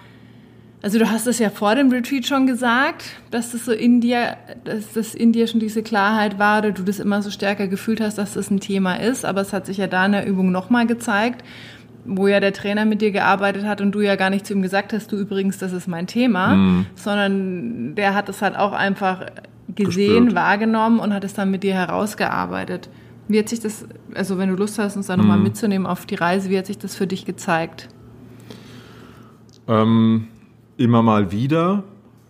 [0.83, 4.37] Also du hast es ja vor dem Retreat schon gesagt, dass das so in dir,
[4.65, 8.01] dass das in dir schon diese Klarheit war, oder du das immer so stärker gefühlt
[8.01, 9.27] hast, dass das ein Thema ist.
[9.27, 11.45] Aber es hat sich ja da in der Übung nochmal gezeigt,
[12.07, 14.63] wo ja der Trainer mit dir gearbeitet hat und du ja gar nicht zu ihm
[14.63, 16.87] gesagt hast, du übrigens, das ist mein Thema, mhm.
[16.95, 19.27] sondern der hat es halt auch einfach
[19.69, 20.35] gesehen, Gespürt.
[20.35, 22.89] wahrgenommen und hat es dann mit dir herausgearbeitet.
[23.29, 25.45] Wie hat sich das, also wenn du Lust hast, uns da nochmal mhm.
[25.45, 27.89] mitzunehmen auf die Reise, wie hat sich das für dich gezeigt?
[29.69, 30.29] Ähm
[30.81, 31.85] immer mal wieder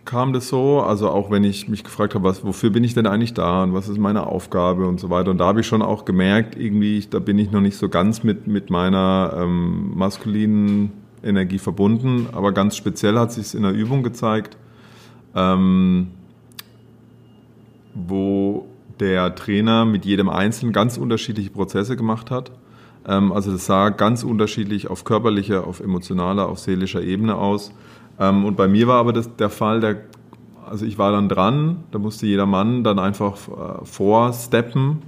[0.04, 0.80] kam das so.
[0.80, 3.74] Also auch wenn ich mich gefragt habe, was, wofür bin ich denn eigentlich da und
[3.74, 5.30] was ist meine Aufgabe und so weiter.
[5.30, 7.88] Und da habe ich schon auch gemerkt, irgendwie, ich, da bin ich noch nicht so
[7.88, 12.26] ganz mit, mit meiner ähm, maskulinen Energie verbunden.
[12.32, 14.56] Aber ganz speziell hat sich es in der Übung gezeigt,
[15.36, 16.08] ähm,
[17.94, 18.66] wo
[18.98, 22.50] der Trainer mit jedem Einzelnen ganz unterschiedliche Prozesse gemacht hat.
[23.06, 27.72] Ähm, also das sah ganz unterschiedlich auf körperlicher, auf emotionaler, auf seelischer Ebene aus.
[28.20, 30.02] Ähm, und bei mir war aber das, der Fall, der,
[30.68, 35.02] also ich war dann dran, da musste jeder Mann dann einfach äh, vorsteppen,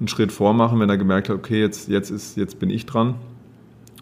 [0.00, 3.14] einen Schritt vormachen, wenn er gemerkt hat, okay, jetzt, jetzt, ist, jetzt bin ich dran.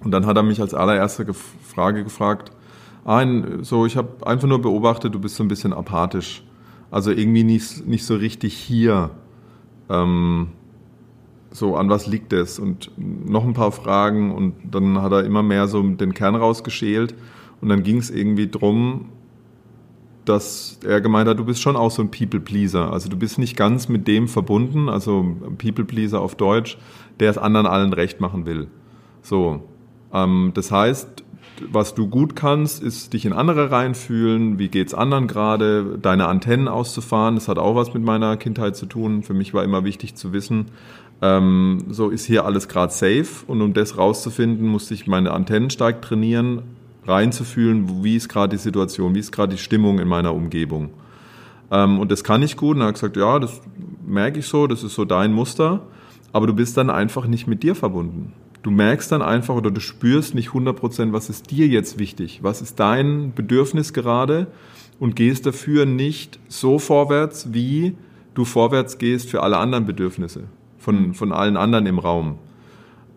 [0.03, 2.53] Und dann hat er mich als allererste Frage gefragt,
[3.05, 6.43] ein, so, ich habe einfach nur beobachtet, du bist so ein bisschen apathisch.
[6.91, 9.11] Also irgendwie nicht, nicht so richtig hier.
[9.91, 10.49] Ähm,
[11.51, 12.59] so, an was liegt es?
[12.59, 17.15] Und noch ein paar Fragen und dann hat er immer mehr so den Kern rausgeschält.
[17.65, 19.07] Und dann ging es irgendwie drum,
[20.27, 22.93] dass er gemeint hat, du bist schon auch so ein People-Pleaser.
[22.93, 26.77] Also du bist nicht ganz mit dem verbunden, also People-Pleaser auf Deutsch,
[27.21, 28.69] der es anderen allen recht machen will.
[29.23, 29.63] So.
[30.13, 31.25] Ähm, das heißt,
[31.73, 34.59] was du gut kannst, ist dich in andere reinfühlen.
[34.59, 35.99] Wie geht's anderen gerade?
[36.03, 37.37] Deine Antennen auszufahren.
[37.37, 39.23] Das hat auch was mit meiner Kindheit zu tun.
[39.23, 40.67] Für mich war immer wichtig zu wissen,
[41.23, 43.47] ähm, so ist hier alles gerade safe.
[43.47, 46.61] Und um das rauszufinden, musste ich meine Antennen stark trainieren
[47.07, 50.91] reinzufühlen, wie ist gerade die Situation, wie ist gerade die Stimmung in meiner Umgebung.
[51.71, 52.77] Ähm, und das kann ich gut.
[52.77, 53.61] Und er hat gesagt, ja, das
[54.07, 55.83] merke ich so, das ist so dein Muster,
[56.33, 58.33] aber du bist dann einfach nicht mit dir verbunden.
[58.63, 62.63] Du merkst dann einfach oder du spürst nicht 100%, was ist dir jetzt wichtig, was
[62.63, 64.47] ist dein Bedürfnis gerade
[64.99, 67.95] und gehst dafür nicht so vorwärts, wie
[68.33, 70.45] du vorwärts gehst für alle anderen Bedürfnisse
[70.79, 72.39] von, von allen anderen im Raum.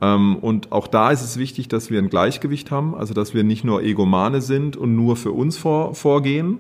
[0.02, 3.44] Ähm, und auch da ist es wichtig, dass wir ein Gleichgewicht haben, also dass wir
[3.44, 6.60] nicht nur Egomane sind und nur für uns vor, vorgehen.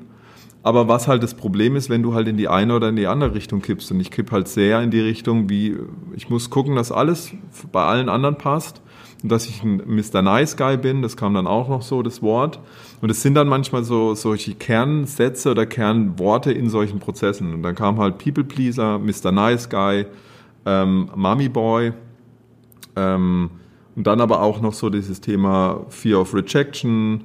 [0.63, 3.07] Aber was halt das Problem ist, wenn du halt in die eine oder in die
[3.07, 3.91] andere Richtung kippst.
[3.91, 5.77] Und ich kipp halt sehr in die Richtung, wie
[6.15, 7.31] ich muss gucken, dass alles
[7.71, 8.81] bei allen anderen passt.
[9.23, 10.21] Und dass ich ein Mr.
[10.21, 12.59] Nice Guy bin, das kam dann auch noch so, das Wort.
[13.01, 17.53] Und es sind dann manchmal so solche Kernsätze oder Kernworte in solchen Prozessen.
[17.53, 19.31] Und dann kam halt People Pleaser, Mr.
[19.31, 20.05] Nice Guy,
[20.65, 21.93] ähm, Mommy Boy
[22.97, 23.49] ähm,
[23.95, 27.23] und dann aber auch noch so dieses Thema Fear of Rejection,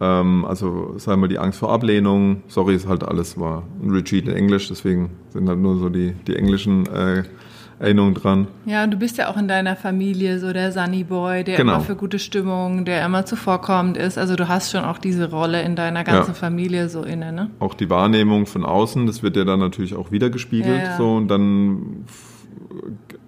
[0.00, 2.42] ähm, also sagen wir die Angst vor Ablehnung.
[2.48, 6.12] Sorry, ist halt alles war ein Retreat in Englisch, deswegen sind halt nur so die,
[6.26, 7.22] die englischen äh,
[7.78, 8.46] Erinnerungen dran.
[8.64, 11.74] Ja, und du bist ja auch in deiner Familie so der Sunny Boy, der genau.
[11.74, 14.18] immer für gute Stimmung, der immer zuvorkommend ist.
[14.18, 16.34] Also du hast schon auch diese Rolle in deiner ganzen ja.
[16.34, 17.50] Familie so inne, ne?
[17.58, 20.78] Auch die Wahrnehmung von außen, das wird ja dann natürlich auch wiedergespiegelt.
[20.78, 20.96] Ja, ja.
[20.96, 22.04] So und dann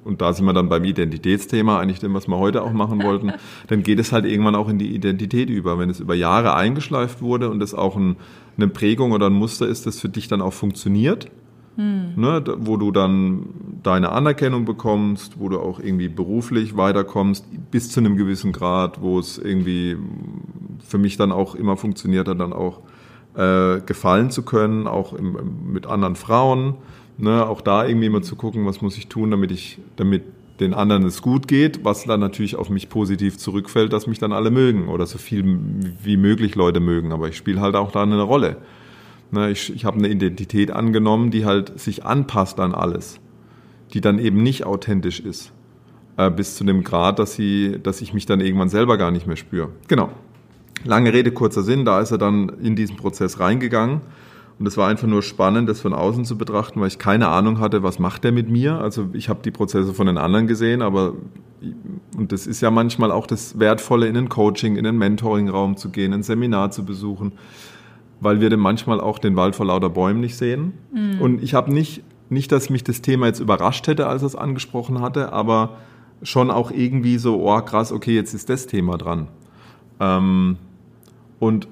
[0.04, 3.32] und da sind wir dann beim Identitätsthema, eigentlich dem, was wir heute auch machen wollten,
[3.68, 5.78] dann geht es halt irgendwann auch in die Identität über.
[5.78, 8.16] Wenn es über Jahre eingeschleift wurde und es auch ein,
[8.56, 11.30] eine Prägung oder ein Muster ist, das für dich dann auch funktioniert,
[11.76, 12.12] hm.
[12.16, 13.46] ne, wo du dann
[13.82, 19.18] deine Anerkennung bekommst, wo du auch irgendwie beruflich weiterkommst, bis zu einem gewissen Grad, wo
[19.18, 19.96] es irgendwie
[20.86, 22.80] für mich dann auch immer funktioniert hat, dann auch
[23.36, 26.74] äh, gefallen zu können, auch im, mit anderen Frauen
[27.16, 30.24] Ne, auch da irgendwie mal zu gucken, was muss ich tun, damit ich, damit
[30.60, 34.32] den anderen es gut geht, was dann natürlich auf mich positiv zurückfällt, dass mich dann
[34.32, 35.58] alle mögen oder so viel
[36.02, 37.12] wie möglich Leute mögen.
[37.12, 38.56] Aber ich spiele halt auch da eine Rolle.
[39.30, 43.20] Ne, ich ich habe eine Identität angenommen, die halt sich anpasst an alles,
[43.92, 45.52] die dann eben nicht authentisch ist,
[46.16, 49.26] äh, bis zu dem Grad, dass, sie, dass ich mich dann irgendwann selber gar nicht
[49.26, 49.70] mehr spüre.
[49.86, 50.10] Genau.
[50.84, 54.00] Lange Rede, kurzer Sinn, da ist er dann in diesen Prozess reingegangen
[54.58, 57.58] und es war einfach nur spannend, das von außen zu betrachten, weil ich keine Ahnung
[57.58, 58.78] hatte, was macht der mit mir.
[58.78, 61.14] Also ich habe die Prozesse von den anderen gesehen, aber
[62.16, 65.88] und das ist ja manchmal auch das Wertvolle, in ein Coaching, in einen Mentoring-Raum zu
[65.90, 67.32] gehen, ein Seminar zu besuchen,
[68.20, 70.74] weil wir dann manchmal auch den Wald vor lauter Bäumen nicht sehen.
[70.92, 71.20] Mhm.
[71.20, 74.36] Und ich habe nicht, nicht, dass mich das Thema jetzt überrascht hätte, als er es
[74.36, 75.78] angesprochen hatte, aber
[76.22, 79.28] schon auch irgendwie so, oh krass, okay, jetzt ist das Thema dran.
[80.00, 80.58] Ähm,
[81.40, 81.68] und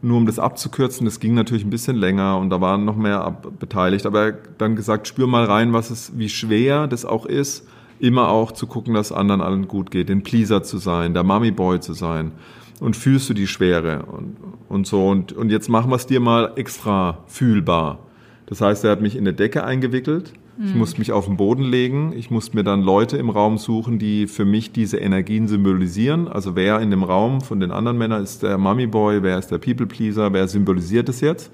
[0.00, 3.36] nur um das abzukürzen, das ging natürlich ein bisschen länger und da waren noch mehr
[3.58, 7.66] beteiligt, aber er dann gesagt, spür mal rein, was es, wie schwer das auch ist,
[7.98, 11.50] immer auch zu gucken, dass anderen allen gut geht, den Pleaser zu sein, der Mummy
[11.50, 12.32] Boy zu sein.
[12.80, 14.36] und fühlst du die Schwere und,
[14.68, 15.08] und so.
[15.08, 17.98] Und, und jetzt machen wir es dir mal extra fühlbar.
[18.46, 20.32] Das heißt, er hat mich in eine Decke eingewickelt.
[20.60, 22.12] Ich musste mich auf den Boden legen.
[22.16, 26.26] Ich musste mir dann Leute im Raum suchen, die für mich diese Energien symbolisieren.
[26.26, 29.52] Also wer in dem Raum von den anderen Männern ist der Mummy Boy, wer ist
[29.52, 31.52] der People Pleaser, wer symbolisiert es jetzt?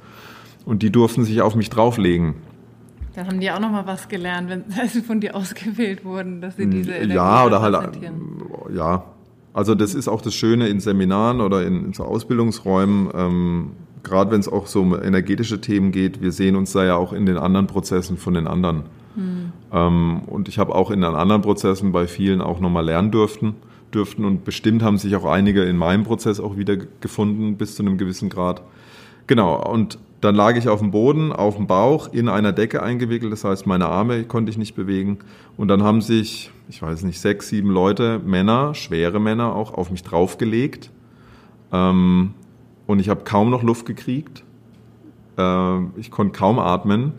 [0.65, 2.37] Und die durften sich auf mich drauflegen.
[3.15, 6.57] Da haben die auch noch mal was gelernt, wenn sie von dir ausgewählt wurden, dass
[6.57, 8.01] sie diese Energie Ja, oder halt,
[8.75, 9.05] ja.
[9.53, 13.71] Also das ist auch das Schöne in Seminaren oder in, in so Ausbildungsräumen, ähm,
[14.05, 17.13] gerade wenn es auch so um energetische Themen geht, wir sehen uns da ja auch
[17.13, 18.85] in den anderen Prozessen von den anderen.
[19.17, 19.53] Hm.
[19.73, 23.55] Ähm, und ich habe auch in den anderen Prozessen bei vielen auch nochmal lernen dürften,
[23.93, 27.83] dürften und bestimmt haben sich auch einige in meinem Prozess auch wieder gefunden bis zu
[27.83, 28.63] einem gewissen Grad.
[29.27, 33.31] Genau, und dann lag ich auf dem Boden, auf dem Bauch, in einer Decke eingewickelt.
[33.31, 35.19] Das heißt, meine Arme konnte ich nicht bewegen.
[35.59, 39.91] Und dann haben sich, ich weiß nicht, sechs, sieben Leute, Männer, schwere Männer auch, auf
[39.91, 40.91] mich draufgelegt.
[41.73, 42.33] Ähm,
[42.87, 44.45] und ich habe kaum noch Luft gekriegt.
[45.39, 47.13] Äh, ich konnte kaum atmen.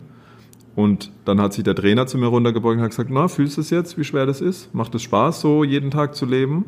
[0.74, 3.62] Und dann hat sich der Trainer zu mir runtergebeugt und hat gesagt, na, fühlst du
[3.62, 4.74] es jetzt, wie schwer das ist?
[4.74, 6.66] Macht es Spaß, so jeden Tag zu leben?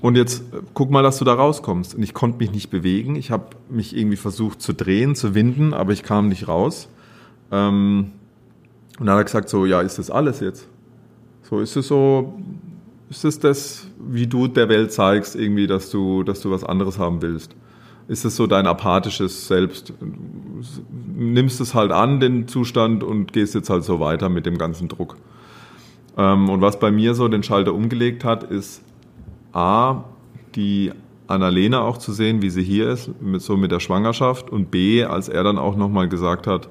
[0.00, 1.94] Und jetzt äh, guck mal, dass du da rauskommst.
[1.94, 3.16] Und ich konnte mich nicht bewegen.
[3.16, 6.88] Ich habe mich irgendwie versucht zu drehen, zu winden, aber ich kam nicht raus.
[7.50, 8.10] Ähm,
[8.98, 10.68] und dann hat er gesagt, so, ja, ist das alles jetzt?
[11.42, 12.34] So, ist es so,
[13.08, 16.98] ist es das, wie du der Welt zeigst, irgendwie, dass du, dass du was anderes
[16.98, 17.54] haben willst?
[18.08, 19.92] Ist es so dein apathisches Selbst?
[21.16, 24.88] Nimmst es halt an, den Zustand, und gehst jetzt halt so weiter mit dem ganzen
[24.88, 25.16] Druck.
[26.16, 28.82] Ähm, und was bei mir so den Schalter umgelegt hat, ist,
[29.52, 30.04] A,
[30.54, 30.92] die
[31.26, 35.04] Annalena auch zu sehen, wie sie hier ist, mit, so mit der Schwangerschaft und B,
[35.04, 36.68] als er dann auch nochmal gesagt hat,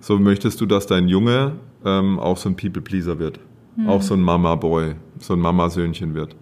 [0.00, 1.52] so möchtest du, dass dein Junge
[1.84, 3.40] ähm, auch so ein People-Pleaser wird,
[3.76, 3.88] mhm.
[3.88, 6.36] auch so ein Mama-Boy, so ein Mama-Söhnchen wird.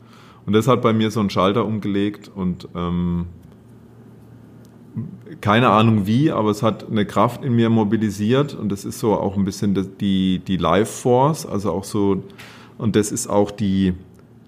[0.47, 3.27] Und das hat bei mir so einen Schalter umgelegt und ähm,
[5.41, 9.15] keine Ahnung wie, aber es hat eine Kraft in mir mobilisiert und das ist so
[9.15, 12.23] auch ein bisschen die, die Life Force, also auch so,
[12.79, 13.95] und das ist auch die,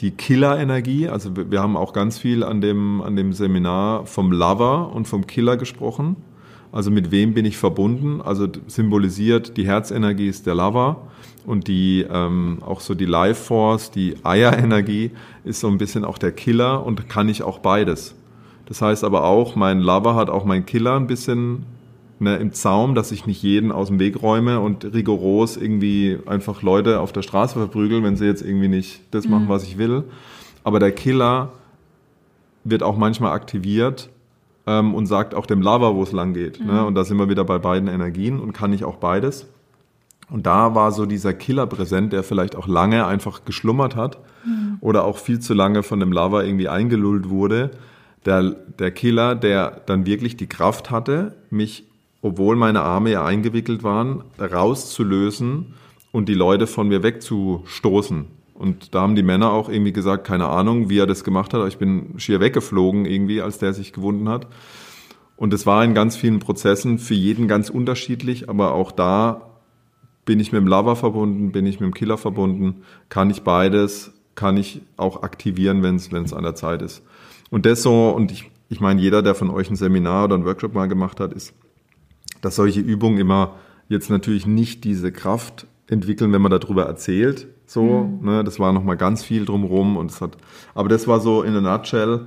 [0.01, 1.09] die Killer-Energie.
[1.09, 5.27] Also wir haben auch ganz viel an dem, an dem Seminar vom Lover und vom
[5.27, 6.17] Killer gesprochen.
[6.71, 8.21] Also mit wem bin ich verbunden?
[8.21, 11.09] Also symbolisiert die Herzenergie ist der Lover
[11.47, 15.11] und die ähm, auch so die Life Force, die Eierenergie
[15.45, 18.15] ist so ein bisschen auch der Killer und kann ich auch beides.
[18.69, 21.65] Das heißt aber auch, mein Lover hat auch mein Killer ein bisschen
[22.19, 26.61] ne, im Zaum, dass ich nicht jeden aus dem Weg räume und rigoros irgendwie einfach
[26.61, 29.49] Leute auf der Straße verprügeln, wenn sie jetzt irgendwie nicht das machen, mhm.
[29.49, 30.05] was ich will.
[30.65, 31.51] Aber der Killer
[32.63, 34.11] wird auch manchmal aktiviert
[34.67, 36.61] ähm, und sagt auch dem Lover, wo es lang geht.
[36.61, 36.67] Ne?
[36.67, 36.73] Mhm.
[36.73, 36.85] Ne?
[36.85, 39.47] Und da sind wir wieder bei beiden Energien und kann ich auch beides.
[40.31, 44.77] Und da war so dieser Killer präsent, der vielleicht auch lange einfach geschlummert hat mhm.
[44.83, 47.71] oder auch viel zu lange von dem Lover irgendwie eingelullt wurde.
[48.25, 51.85] Der, der Killer, der dann wirklich die Kraft hatte, mich
[52.21, 55.75] obwohl meine Arme ja eingewickelt waren, rauszulösen
[56.11, 58.27] und die Leute von mir wegzustoßen.
[58.55, 61.67] Und da haben die Männer auch irgendwie gesagt, keine Ahnung, wie er das gemacht hat.
[61.69, 64.49] Ich bin schier weggeflogen irgendwie, als der sich gewunden hat.
[65.37, 69.43] Und es war in ganz vielen Prozessen für jeden ganz unterschiedlich, aber auch da
[70.25, 74.13] bin ich mit dem Lover verbunden, bin ich mit dem Killer verbunden, kann ich beides,
[74.35, 77.03] kann ich auch aktivieren, wenn es an der Zeit ist.
[77.51, 80.45] Und das so, und ich, ich meine, jeder, der von euch ein Seminar oder ein
[80.45, 81.55] Workshop mal gemacht hat, ist
[82.41, 83.57] dass solche Übungen immer
[83.89, 87.49] jetzt natürlich nicht diese Kraft entwickeln, wenn man darüber erzählt.
[87.67, 88.25] So, mhm.
[88.25, 90.37] ne, das war nochmal ganz viel drumherum und es hat,
[90.75, 92.27] aber das war so in a nutshell,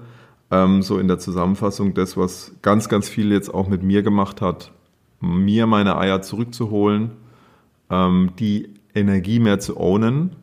[0.52, 4.42] ähm, so in der Zusammenfassung, das, was ganz, ganz viel jetzt auch mit mir gemacht
[4.42, 4.72] hat,
[5.20, 7.12] mir meine Eier zurückzuholen,
[7.90, 10.36] ähm, die Energie mehr zu ownen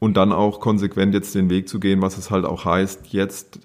[0.00, 3.60] und dann auch konsequent jetzt den Weg zu gehen, was es halt auch heißt, jetzt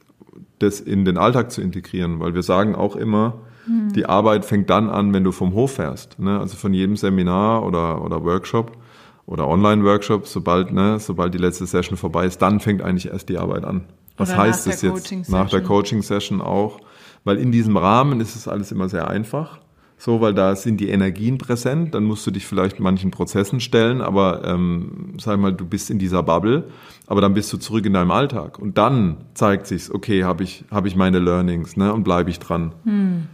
[0.60, 4.90] das in den Alltag zu integrieren, weil wir sagen auch immer, die Arbeit fängt dann
[4.90, 6.20] an, wenn du vom Hof fährst.
[6.20, 6.40] Ne?
[6.40, 8.78] Also von jedem Seminar oder, oder Workshop
[9.26, 13.40] oder Online-Workshop, sobald, ne, sobald die letzte Session vorbei ist, dann fängt eigentlich erst die
[13.40, 13.86] Arbeit an.
[14.18, 15.30] Was oder heißt es jetzt?
[15.30, 16.80] Nach der Coaching-Session auch.
[17.24, 19.60] Weil in diesem Rahmen ist es alles immer sehr einfach.
[19.98, 24.02] So, weil da sind die Energien präsent, dann musst du dich vielleicht manchen Prozessen stellen,
[24.02, 26.66] aber ähm, sag mal, du bist in dieser Bubble,
[27.08, 30.66] aber dann bist du zurück in deinem Alltag und dann zeigt sich's, okay, habe ich
[30.70, 32.74] habe ich meine Learnings, ne, und bleibe ich dran.
[32.84, 33.28] Hm.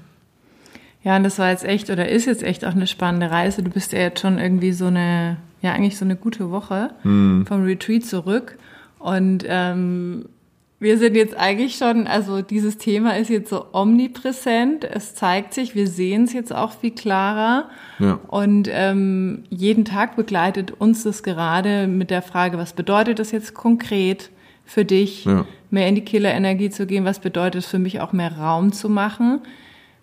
[1.03, 3.63] Ja, und das war jetzt echt oder ist jetzt echt auch eine spannende Reise.
[3.63, 7.45] Du bist ja jetzt schon irgendwie so eine, ja eigentlich so eine gute Woche mhm.
[7.47, 8.57] vom Retreat zurück.
[8.99, 10.25] Und ähm,
[10.81, 14.83] wir sind jetzt eigentlich schon, also dieses Thema ist jetzt so omnipräsent.
[14.83, 17.69] Es zeigt sich, wir sehen es jetzt auch viel klarer.
[17.99, 18.19] Ja.
[18.27, 23.53] Und ähm, jeden Tag begleitet uns das gerade mit der Frage, was bedeutet das jetzt
[23.53, 24.29] konkret
[24.65, 25.23] für dich?
[25.23, 27.05] Ja mehr in die Killerenergie zu gehen?
[27.05, 29.41] Was bedeutet es für mich auch mehr Raum zu machen?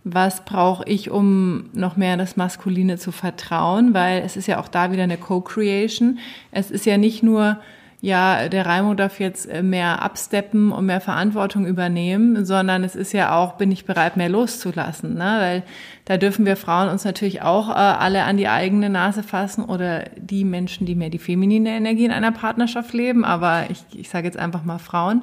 [0.05, 3.93] Was brauche ich, um noch mehr das Maskuline zu vertrauen?
[3.95, 6.19] Weil es ist ja auch da wieder eine Co-Creation.
[6.51, 7.59] Es ist ja nicht nur,
[8.01, 13.13] ja, der Raimo darf jetzt äh, mehr absteppen und mehr Verantwortung übernehmen, sondern es ist
[13.13, 15.37] ja auch, bin ich bereit, mehr loszulassen, ne?
[15.41, 15.63] weil
[16.05, 20.05] da dürfen wir Frauen uns natürlich auch äh, alle an die eigene Nase fassen oder
[20.17, 24.27] die Menschen, die mehr die feminine Energie in einer Partnerschaft leben, aber ich, ich sage
[24.27, 25.23] jetzt einfach mal Frauen,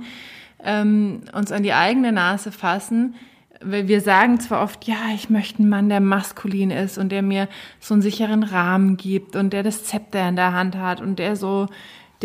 [0.61, 3.15] ähm, uns an die eigene Nase fassen,
[3.63, 7.21] weil wir sagen zwar oft, ja, ich möchte einen Mann, der maskulin ist und der
[7.21, 7.47] mir
[7.79, 11.37] so einen sicheren Rahmen gibt und der das Zepter in der Hand hat und der
[11.37, 11.67] so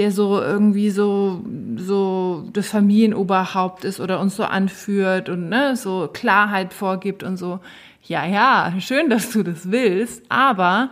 [0.00, 1.44] der so irgendwie so,
[1.76, 7.60] so das Familienoberhaupt ist oder uns so anführt und ne, so Klarheit vorgibt und so.
[8.04, 10.88] Ja, ja, schön, dass du das willst, aber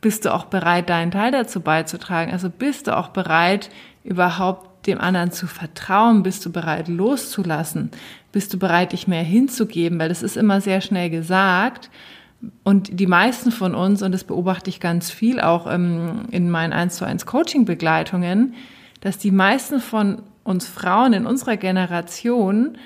[0.00, 2.32] bist du auch bereit, deinen Teil dazu beizutragen?
[2.32, 3.68] Also bist du auch bereit,
[4.04, 6.22] überhaupt dem anderen zu vertrauen?
[6.22, 7.90] Bist du bereit, loszulassen?
[8.32, 9.98] Bist du bereit, dich mehr hinzugeben?
[9.98, 11.90] Weil das ist immer sehr schnell gesagt.
[12.64, 16.72] Und die meisten von uns, und das beobachte ich ganz viel auch ähm, in meinen
[16.72, 18.54] 1 zu 1 Coaching-Begleitungen,
[19.00, 22.76] dass die meisten von uns Frauen in unserer Generation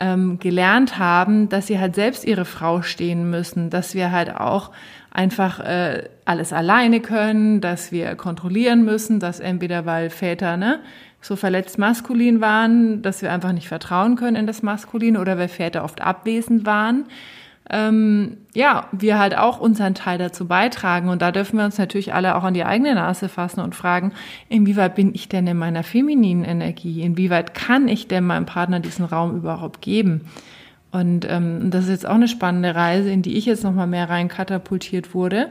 [0.00, 4.70] ähm, gelernt haben, dass sie halt selbst ihre Frau stehen müssen, dass wir halt auch
[5.10, 10.80] einfach äh, alles alleine können, dass wir kontrollieren müssen, dass entweder weil Väter ne,
[11.20, 15.48] so verletzt maskulin waren, dass wir einfach nicht vertrauen können in das Maskulin oder weil
[15.48, 17.04] Väter oft abwesend waren
[17.70, 21.08] ähm, ja, wir halt auch unseren Teil dazu beitragen.
[21.08, 24.12] Und da dürfen wir uns natürlich alle auch an die eigene Nase fassen und fragen,
[24.48, 27.02] inwieweit bin ich denn in meiner femininen Energie?
[27.02, 30.22] Inwieweit kann ich denn meinem Partner diesen Raum überhaupt geben?
[30.92, 34.08] Und ähm, das ist jetzt auch eine spannende Reise, in die ich jetzt nochmal mehr
[34.08, 35.48] rein katapultiert wurde,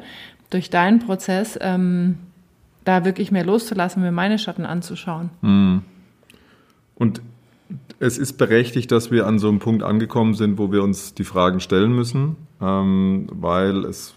[0.51, 2.17] durch deinen Prozess, ähm,
[2.85, 5.31] da wirklich mehr loszulassen, mir meine Schatten anzuschauen.
[5.41, 5.81] Mhm.
[6.95, 7.21] Und
[7.99, 11.23] es ist berechtigt, dass wir an so einem Punkt angekommen sind, wo wir uns die
[11.23, 14.15] Fragen stellen müssen, ähm, weil es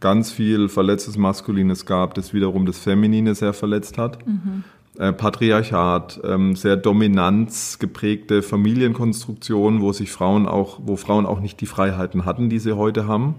[0.00, 4.26] ganz viel verletztes Maskulines gab, das wiederum das Feminine sehr verletzt hat.
[4.26, 4.64] Mhm.
[4.98, 11.60] Äh, Patriarchat, ähm, sehr dominanz geprägte Familienkonstruktionen, wo sich Frauen auch, wo Frauen auch nicht
[11.60, 13.36] die Freiheiten hatten, die sie heute haben.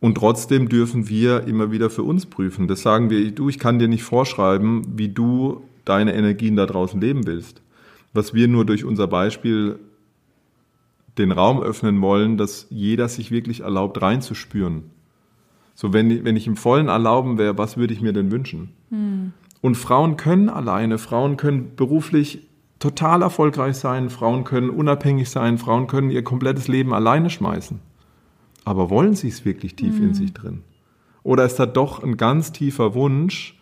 [0.00, 2.68] Und trotzdem dürfen wir immer wieder für uns prüfen.
[2.68, 7.00] Das sagen wir, du, ich kann dir nicht vorschreiben, wie du deine Energien da draußen
[7.00, 7.63] leben willst
[8.14, 9.78] was wir nur durch unser Beispiel
[11.18, 14.84] den Raum öffnen wollen, dass jeder sich wirklich erlaubt, reinzuspüren.
[15.74, 18.70] So, wenn, wenn ich im Vollen erlauben wäre, was würde ich mir denn wünschen?
[18.90, 19.32] Hm.
[19.60, 22.46] Und Frauen können alleine, Frauen können beruflich
[22.78, 27.80] total erfolgreich sein, Frauen können unabhängig sein, Frauen können ihr komplettes Leben alleine schmeißen.
[28.64, 30.08] Aber wollen sie es wirklich tief hm.
[30.08, 30.62] in sich drin?
[31.22, 33.58] Oder ist da doch ein ganz tiefer Wunsch,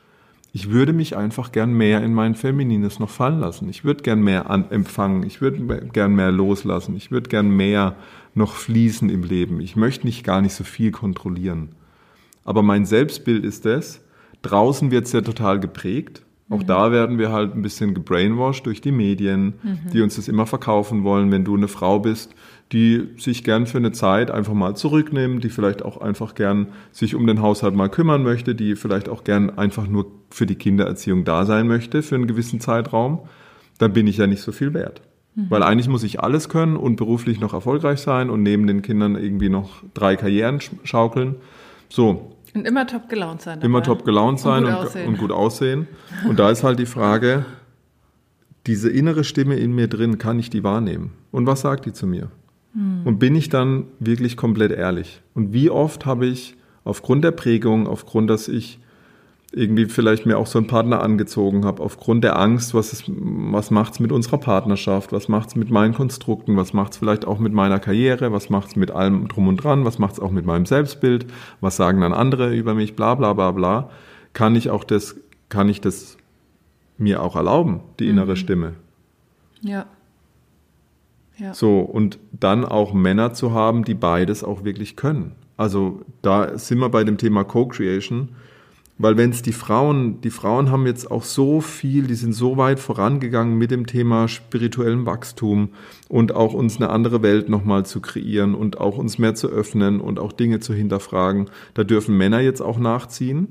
[0.54, 3.70] ich würde mich einfach gern mehr in mein Feminines noch fallen lassen.
[3.70, 5.22] Ich würde gern mehr an, empfangen.
[5.22, 6.94] Ich würde gern mehr loslassen.
[6.94, 7.96] Ich würde gern mehr
[8.34, 9.60] noch fließen im Leben.
[9.60, 11.70] Ich möchte nicht gar nicht so viel kontrollieren.
[12.44, 14.04] Aber mein Selbstbild ist es.
[14.42, 16.22] Draußen wird es ja total geprägt.
[16.50, 16.66] Auch mhm.
[16.66, 19.90] da werden wir halt ein bisschen gebrainwashed durch die Medien, mhm.
[19.90, 21.30] die uns das immer verkaufen wollen.
[21.30, 22.34] Wenn du eine Frau bist,
[22.72, 27.14] die sich gern für eine Zeit einfach mal zurücknimmt, die vielleicht auch einfach gern sich
[27.14, 31.24] um den Haushalt mal kümmern möchte, die vielleicht auch gern einfach nur für die Kindererziehung
[31.24, 33.20] da sein möchte für einen gewissen Zeitraum,
[33.78, 35.02] dann bin ich ja nicht so viel wert.
[35.34, 35.46] Mhm.
[35.50, 39.16] Weil eigentlich muss ich alles können und beruflich noch erfolgreich sein und neben den Kindern
[39.16, 41.36] irgendwie noch drei Karrieren schaukeln.
[41.90, 42.32] So.
[42.54, 43.58] Und immer top gelaunt sein.
[43.58, 43.66] Dabei.
[43.66, 45.88] Immer top gelaunt sein und gut, und, und gut aussehen.
[46.26, 47.44] Und da ist halt die Frage,
[48.66, 51.12] diese innere Stimme in mir drin, kann ich die wahrnehmen?
[51.30, 52.30] Und was sagt die zu mir?
[52.74, 53.02] Hm.
[53.04, 55.22] Und bin ich dann wirklich komplett ehrlich?
[55.34, 58.78] Und wie oft habe ich aufgrund der Prägung, aufgrund, dass ich
[59.54, 63.70] irgendwie vielleicht mir auch so einen Partner angezogen habe, aufgrund der Angst, was, ist, was
[63.70, 67.78] macht's mit unserer Partnerschaft, was macht's mit meinen Konstrukten, was macht's vielleicht auch mit meiner
[67.78, 71.26] Karriere, was macht's mit allem drum und dran, was macht's auch mit meinem Selbstbild,
[71.60, 73.90] was sagen dann andere über mich, bla bla bla bla,
[74.32, 75.16] kann ich auch das,
[75.50, 76.16] kann ich das
[76.96, 78.36] mir auch erlauben, die innere mhm.
[78.36, 78.72] Stimme.
[79.60, 79.84] Ja.
[81.42, 81.54] Ja.
[81.54, 85.32] So, und dann auch Männer zu haben, die beides auch wirklich können.
[85.56, 88.28] Also da sind wir bei dem Thema Co-Creation,
[88.98, 92.58] weil wenn es die Frauen, die Frauen haben jetzt auch so viel, die sind so
[92.58, 95.70] weit vorangegangen mit dem Thema spirituellem Wachstum
[96.08, 100.00] und auch uns eine andere Welt nochmal zu kreieren und auch uns mehr zu öffnen
[100.00, 101.50] und auch Dinge zu hinterfragen.
[101.74, 103.48] Da dürfen Männer jetzt auch nachziehen.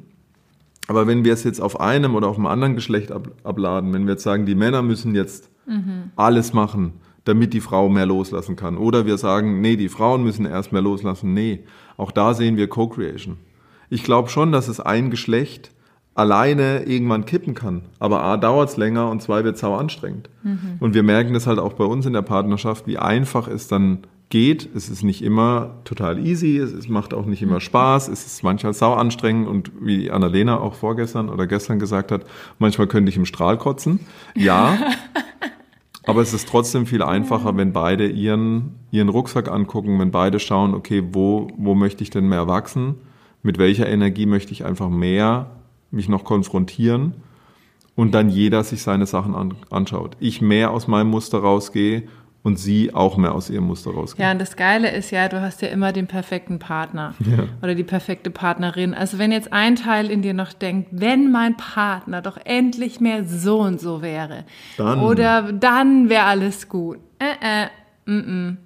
[0.87, 4.13] Aber wenn wir es jetzt auf einem oder auf einem anderen Geschlecht abladen, wenn wir
[4.13, 6.11] jetzt sagen, die Männer müssen jetzt mhm.
[6.15, 6.93] alles machen,
[7.23, 8.77] damit die Frau mehr loslassen kann.
[8.77, 11.33] Oder wir sagen, nee, die Frauen müssen erst mehr loslassen.
[11.33, 11.63] Nee,
[11.97, 13.37] auch da sehen wir Co-Creation.
[13.89, 15.71] Ich glaube schon, dass es ein Geschlecht
[16.13, 17.83] alleine irgendwann kippen kann.
[17.99, 20.29] Aber A, dauert es länger und zwei, wird sau anstrengend.
[20.43, 20.77] Mhm.
[20.79, 23.99] Und wir merken das halt auch bei uns in der Partnerschaft, wie einfach es dann
[24.29, 24.69] geht.
[24.75, 27.61] Es ist nicht immer total easy, es macht auch nicht immer mhm.
[27.61, 32.25] Spaß, es ist manchmal sau anstrengend und wie Annalena auch vorgestern oder gestern gesagt hat,
[32.57, 33.99] manchmal könnte ich im Strahl kotzen.
[34.35, 34.77] Ja,
[36.03, 40.73] aber es ist trotzdem viel einfacher, wenn beide ihren, ihren Rucksack angucken, wenn beide schauen,
[40.73, 42.95] okay, wo, wo möchte ich denn mehr wachsen?
[43.43, 45.51] Mit welcher Energie möchte ich einfach mehr
[45.91, 47.15] mich noch konfrontieren
[47.95, 50.15] und dann jeder sich seine Sachen an, anschaut.
[50.19, 52.03] Ich mehr aus meinem Muster rausgehe
[52.43, 54.23] und sie auch mehr aus ihrem Muster rausgeht.
[54.23, 57.43] Ja, und das Geile ist ja, du hast ja immer den perfekten Partner ja.
[57.61, 58.93] oder die perfekte Partnerin.
[58.93, 63.25] Also wenn jetzt ein Teil in dir noch denkt, wenn mein Partner doch endlich mehr
[63.25, 64.45] so und so wäre,
[64.77, 64.99] dann.
[65.01, 66.97] oder dann wäre alles gut.
[67.19, 68.57] Äh, äh, mm, mm.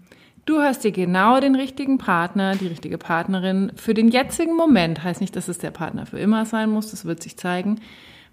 [0.45, 5.19] Du hast dir genau den richtigen Partner, die richtige Partnerin für den jetzigen Moment, heißt
[5.19, 7.81] nicht, dass es der Partner für immer sein muss, das wird sich zeigen,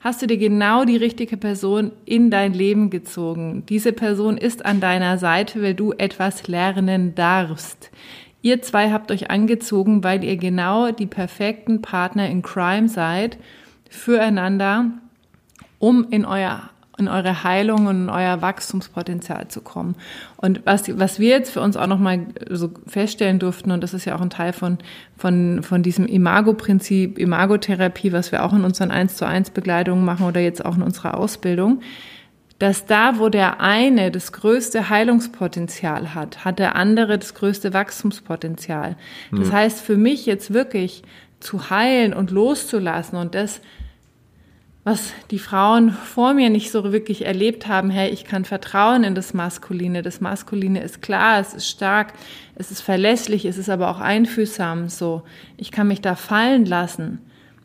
[0.03, 3.65] hast du dir genau die richtige Person in dein Leben gezogen.
[3.69, 7.91] Diese Person ist an deiner Seite, weil du etwas lernen darfst.
[8.43, 13.39] Ihr zwei habt euch angezogen, weil ihr genau die perfekten Partner in Crime seid
[13.89, 14.91] füreinander,
[15.79, 16.72] um in euer
[17.03, 19.97] in eure Heilung und in euer Wachstumspotenzial zu kommen.
[20.37, 24.05] Und was, was wir jetzt für uns auch nochmal so feststellen durften, und das ist
[24.05, 24.79] ja auch ein Teil von,
[25.17, 30.27] von, von diesem Imago-Prinzip, Imagotherapie, was wir auch in unseren 1 zu 1 Begleitungen machen
[30.27, 31.81] oder jetzt auch in unserer Ausbildung,
[32.59, 38.97] dass da, wo der eine das größte Heilungspotenzial hat, hat der andere das größte Wachstumspotenzial.
[39.33, 39.53] Das mhm.
[39.53, 41.03] heißt, für mich jetzt wirklich
[41.41, 43.61] zu heilen und loszulassen und das
[44.85, 49.14] was die Frauen vor mir nicht so wirklich erlebt haben, hey, ich kann vertrauen in
[49.14, 50.03] das Maskuline.
[50.03, 52.14] Das Maskuline ist klar, es ist stark,
[52.57, 55.22] es ist verlässlich, es ist aber auch einfühlsam, so.
[55.57, 57.20] Ich kann mich da fallen lassen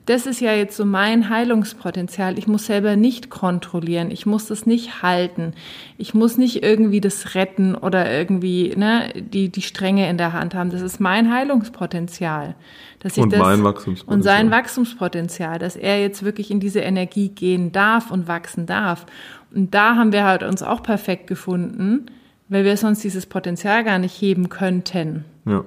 [0.08, 2.40] das ist ja jetzt so mein Heilungspotenzial.
[2.40, 4.10] Ich muss selber nicht kontrollieren.
[4.10, 5.54] Ich muss das nicht halten.
[5.98, 10.56] Ich muss nicht irgendwie das retten oder irgendwie ne, die, die Stränge in der Hand
[10.56, 10.70] haben.
[10.70, 12.56] Das ist mein Heilungspotenzial.
[13.00, 14.16] Dass ich und das, mein Wachstumspotenzial.
[14.16, 19.06] Und sein Wachstumspotenzial, dass er jetzt wirklich in diese Energie gehen darf und wachsen darf.
[19.54, 22.06] Und da haben wir halt uns auch perfekt gefunden,
[22.48, 25.26] weil wir sonst dieses Potenzial gar nicht heben könnten.
[25.46, 25.66] Ja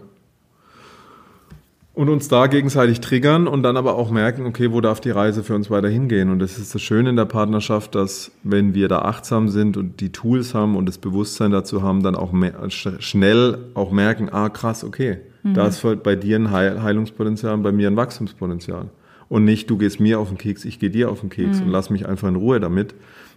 [2.00, 5.44] und uns da gegenseitig triggern und dann aber auch merken, okay, wo darf die Reise
[5.44, 6.30] für uns weiter hingehen?
[6.30, 10.00] Und das ist das Schöne in der Partnerschaft, dass wenn wir da achtsam sind und
[10.00, 14.48] die Tools haben und das Bewusstsein dazu haben, dann auch mehr, schnell auch merken, ah
[14.48, 15.52] krass, okay, mhm.
[15.52, 18.88] da ist bei dir ein Heilungspotenzial und bei mir ein Wachstumspotenzial.
[19.28, 21.66] Und nicht, du gehst mir auf den Keks, ich gehe dir auf den Keks mhm.
[21.66, 22.94] und lass mich einfach in Ruhe damit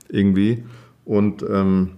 [0.08, 0.64] irgendwie.
[1.04, 1.90] Und ähm,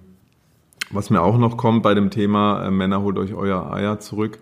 [0.89, 4.39] was mir auch noch kommt bei dem Thema, äh, Männer holt euch euer Eier zurück,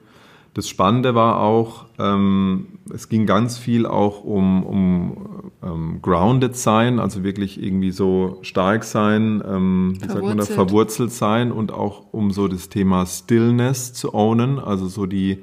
[0.53, 6.99] das Spannende war auch, ähm, es ging ganz viel auch um, um ähm, grounded sein,
[6.99, 11.11] also wirklich irgendwie so stark sein, ähm, wie sagt man da, verwurzelt.
[11.11, 15.39] sein und auch um so das Thema Stillness zu ownen, also so die,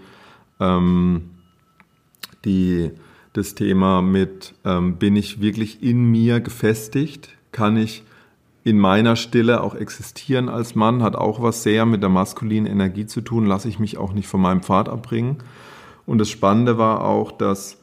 [0.61, 1.31] ähm,
[2.45, 2.93] die
[3.33, 8.05] das Thema mit, ähm, bin ich wirklich in mir gefestigt, kann ich
[8.63, 13.07] in meiner Stille auch existieren als Mann, hat auch was sehr mit der maskulinen Energie
[13.07, 15.39] zu tun, lasse ich mich auch nicht von meinem Pfad abbringen.
[16.07, 17.79] Und das Spannende war auch, dass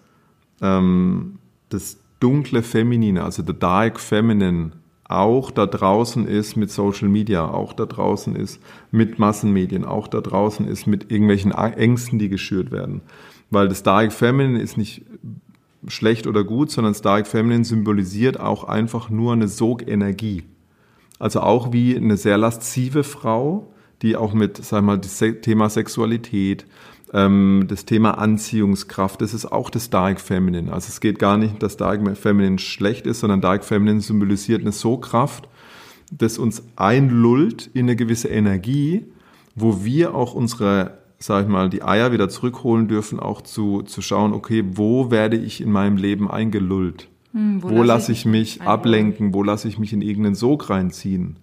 [0.62, 4.72] ähm, das dunkle Feminine, also the dark feminine,
[5.10, 8.60] auch da draußen ist mit Social Media, auch da draußen ist
[8.92, 13.02] mit Massenmedien, auch da draußen ist mit irgendwelchen Ängsten, die geschürt werden.
[13.50, 15.04] Weil das Dark Feminine ist nicht
[15.88, 20.44] schlecht oder gut, sondern das Dark Feminine symbolisiert auch einfach nur eine Sogenergie.
[21.20, 26.66] Also auch wie eine sehr laszive Frau, die auch mit, sag mal, das Thema Sexualität,
[27.14, 30.72] ähm, das Thema Anziehungskraft, das ist auch das Dark Feminine.
[30.72, 34.72] Also es geht gar nicht, dass Dark Feminine schlecht ist, sondern Dark Feminine symbolisiert eine
[34.72, 35.48] So-Kraft,
[36.12, 39.06] das uns einlullt in eine gewisse Energie,
[39.56, 44.02] wo wir auch unsere, sag ich mal, die Eier wieder zurückholen dürfen, auch zu, zu
[44.02, 47.10] schauen, okay, wo werde ich in meinem Leben eingelullt?
[47.38, 49.34] Hm, wo, wo lasse ich mich ablenken?
[49.34, 51.38] Wo lasse ich mich in irgendeinen Sog reinziehen?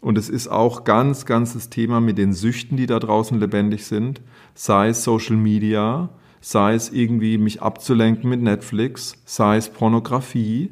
[0.00, 3.84] Und es ist auch ganz, ganz das Thema mit den Süchten, die da draußen lebendig
[3.86, 4.20] sind,
[4.54, 10.70] sei es Social Media, sei es irgendwie mich abzulenken mit Netflix, sei es Pornografie,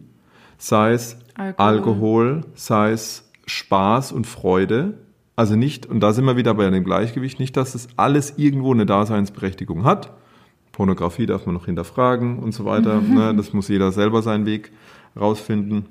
[0.56, 4.98] sei es Alkohol, Alkohol sei es Spaß und Freude.
[5.34, 8.72] Also nicht, und da sind wir wieder bei dem Gleichgewicht, nicht, dass es alles irgendwo
[8.72, 10.12] eine Daseinsberechtigung hat,
[10.72, 13.00] Pornografie darf man noch hinterfragen und so weiter.
[13.00, 13.14] Mhm.
[13.14, 13.34] Ne?
[13.34, 14.72] Das muss jeder selber seinen Weg
[15.18, 15.86] rausfinden.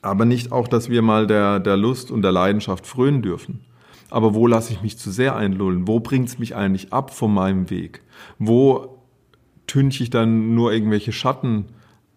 [0.00, 3.60] Aber nicht auch, dass wir mal der, der Lust und der Leidenschaft frönen dürfen.
[4.10, 5.86] Aber wo lasse ich mich zu sehr einlullen?
[5.86, 8.02] Wo bringt es mich eigentlich ab von meinem Weg?
[8.38, 8.98] Wo
[9.66, 11.66] tünche ich dann nur irgendwelche Schatten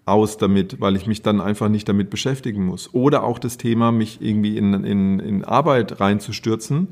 [0.06, 2.94] aus damit, weil ich mich dann einfach nicht damit beschäftigen muss.
[2.94, 6.90] Oder auch das Thema, mich irgendwie in, in, in Arbeit reinzustürzen,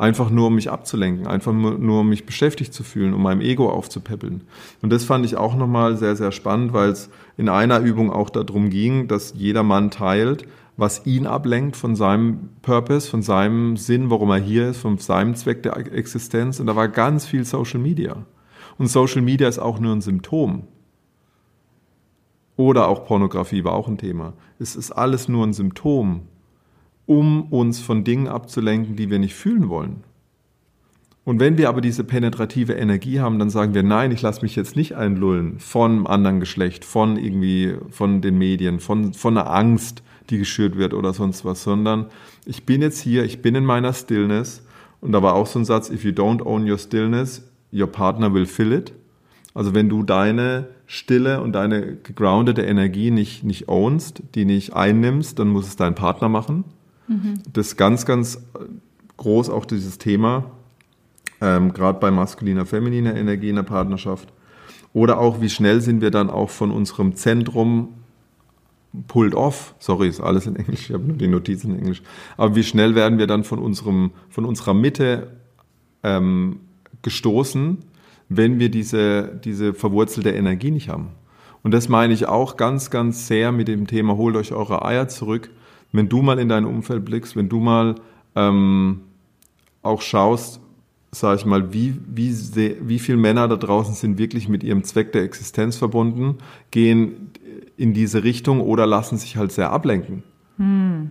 [0.00, 3.68] einfach nur um mich abzulenken, einfach nur um mich beschäftigt zu fühlen, um meinem Ego
[3.70, 4.42] aufzupäppeln.
[4.80, 8.30] Und das fand ich auch nochmal sehr, sehr spannend, weil es in einer Übung auch
[8.30, 10.46] darum ging, dass jeder Mann teilt,
[10.78, 15.34] was ihn ablenkt von seinem Purpose, von seinem Sinn, warum er hier ist, von seinem
[15.34, 16.58] Zweck der Existenz.
[16.60, 18.24] Und da war ganz viel Social Media.
[18.78, 20.62] Und Social Media ist auch nur ein Symptom.
[22.56, 24.32] Oder auch Pornografie war auch ein Thema.
[24.58, 26.22] Es ist alles nur ein Symptom,
[27.06, 30.04] um uns von Dingen abzulenken, die wir nicht fühlen wollen.
[31.24, 34.56] Und wenn wir aber diese penetrative Energie haben, dann sagen wir, nein, ich lasse mich
[34.56, 40.02] jetzt nicht einlullen von anderen Geschlecht, von irgendwie, von den Medien, von, von einer Angst,
[40.30, 42.06] die geschürt wird oder sonst was, sondern
[42.46, 44.64] ich bin jetzt hier, ich bin in meiner Stillness.
[45.00, 48.32] Und da war auch so ein Satz, if you don't own your stillness, your partner
[48.32, 48.92] will fill it.
[49.54, 55.38] Also wenn du deine Stille und deine gegroundete Energie nicht, nicht ownst, die nicht einnimmst,
[55.38, 56.64] dann muss es dein Partner machen.
[57.10, 57.40] Mhm.
[57.52, 58.40] Das ganz, ganz
[59.16, 60.44] groß auch dieses Thema,
[61.40, 64.32] ähm, gerade bei maskuliner, femininer Energie in der Partnerschaft.
[64.92, 67.88] Oder auch, wie schnell sind wir dann auch von unserem Zentrum
[69.08, 69.74] pulled off.
[69.78, 72.02] Sorry, ist alles in Englisch, ich habe nur die Notizen in Englisch.
[72.36, 75.32] Aber wie schnell werden wir dann von, unserem, von unserer Mitte
[76.02, 76.60] ähm,
[77.02, 77.78] gestoßen,
[78.28, 81.08] wenn wir diese, diese verwurzelte Energie nicht haben.
[81.62, 85.08] Und das meine ich auch ganz, ganz sehr mit dem Thema, holt euch eure Eier
[85.08, 85.50] zurück.
[85.92, 87.96] Wenn du mal in dein Umfeld blickst, wenn du mal
[88.36, 89.00] ähm,
[89.82, 90.60] auch schaust,
[91.12, 92.32] sag ich mal, wie, wie,
[92.80, 96.38] wie viele Männer da draußen sind wirklich mit ihrem Zweck der Existenz verbunden,
[96.70, 97.30] gehen
[97.76, 100.22] in diese Richtung oder lassen sich halt sehr ablenken.
[100.58, 101.10] Hm.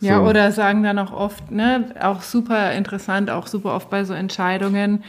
[0.00, 0.28] Ja, so.
[0.28, 5.02] oder sagen dann auch oft, ne, auch super interessant, auch super oft bei so Entscheidungen,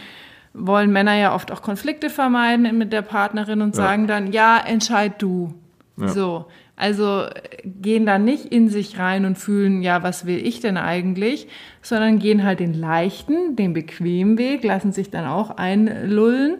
[0.53, 3.83] wollen Männer ja oft auch Konflikte vermeiden mit der Partnerin und ja.
[3.83, 5.53] sagen dann, ja, entscheid du.
[5.97, 6.07] Ja.
[6.09, 6.45] So.
[6.76, 7.26] Also
[7.63, 11.47] gehen dann nicht in sich rein und fühlen, ja, was will ich denn eigentlich,
[11.82, 16.57] sondern gehen halt den leichten, den bequemen Weg, lassen sich dann auch einlullen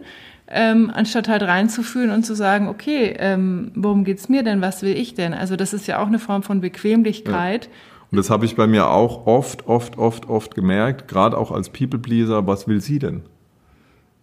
[0.48, 4.96] ähm, anstatt halt reinzufühlen und zu sagen, okay, ähm, worum geht's mir denn, was will
[4.96, 5.34] ich denn?
[5.34, 7.64] Also das ist ja auch eine Form von Bequemlichkeit.
[7.64, 7.70] Ja.
[8.12, 11.70] Und das habe ich bei mir auch oft, oft, oft, oft gemerkt, gerade auch als
[11.70, 13.22] People-Pleaser, was will sie denn?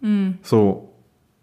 [0.00, 0.38] Mhm.
[0.42, 0.93] So,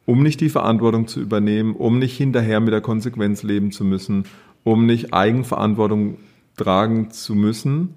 [0.05, 4.25] um nicht die Verantwortung zu übernehmen, um nicht hinterher mit der Konsequenz leben zu müssen,
[4.63, 6.17] um nicht Eigenverantwortung
[6.57, 7.95] tragen zu müssen.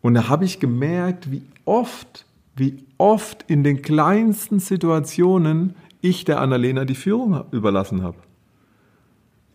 [0.00, 2.26] Und da habe ich gemerkt, wie oft,
[2.56, 8.18] wie oft in den kleinsten Situationen ich der Annalena die Führung überlassen habe.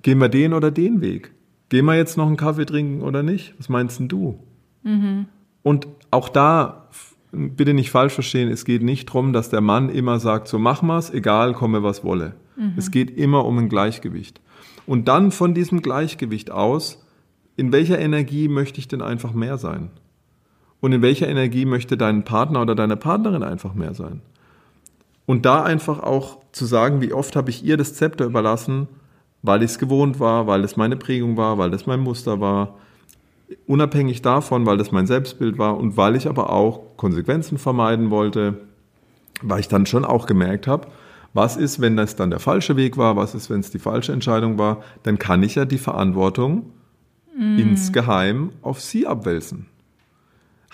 [0.01, 1.31] Gehen wir den oder den Weg?
[1.69, 3.53] Gehen wir jetzt noch einen Kaffee trinken oder nicht?
[3.59, 4.39] Was meinst denn du?
[4.83, 5.25] Mhm.
[5.61, 6.87] Und auch da,
[7.31, 10.97] bitte nicht falsch verstehen, es geht nicht darum, dass der Mann immer sagt, so wir
[10.97, 12.35] es, egal, komme was wolle.
[12.55, 12.73] Mhm.
[12.77, 14.41] Es geht immer um ein Gleichgewicht.
[14.85, 17.05] Und dann von diesem Gleichgewicht aus,
[17.55, 19.89] in welcher Energie möchte ich denn einfach mehr sein?
[20.79, 24.21] Und in welcher Energie möchte dein Partner oder deine Partnerin einfach mehr sein?
[25.25, 28.87] Und da einfach auch zu sagen, wie oft habe ich ihr das Zepter überlassen,
[29.43, 32.75] weil ich es gewohnt war, weil es meine Prägung war, weil das mein Muster war,
[33.65, 38.61] unabhängig davon, weil das mein Selbstbild war und weil ich aber auch Konsequenzen vermeiden wollte,
[39.41, 40.87] weil ich dann schon auch gemerkt habe,
[41.33, 44.11] was ist, wenn das dann der falsche Weg war, was ist, wenn es die falsche
[44.11, 46.71] Entscheidung war, dann kann ich ja die Verantwortung
[47.37, 47.59] mm.
[47.59, 49.67] insgeheim auf sie abwälzen.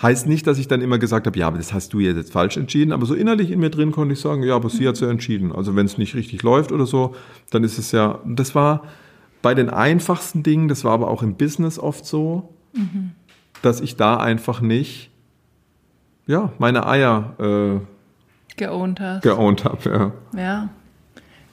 [0.01, 2.57] Heißt nicht, dass ich dann immer gesagt habe, ja, aber das hast du jetzt falsch
[2.57, 5.01] entschieden, aber so innerlich in mir drin konnte ich sagen, ja, aber sie hat es
[5.01, 5.53] ja entschieden.
[5.53, 7.15] Also wenn es nicht richtig läuft oder so,
[7.49, 8.83] dann ist es ja, das war
[9.41, 13.11] bei den einfachsten Dingen, das war aber auch im Business oft so, mhm.
[13.61, 15.09] dass ich da einfach nicht,
[16.27, 17.79] ja, meine Eier äh,
[18.57, 19.23] geowned hast.
[19.23, 20.39] Geowned habe, ja.
[20.39, 20.69] Ja.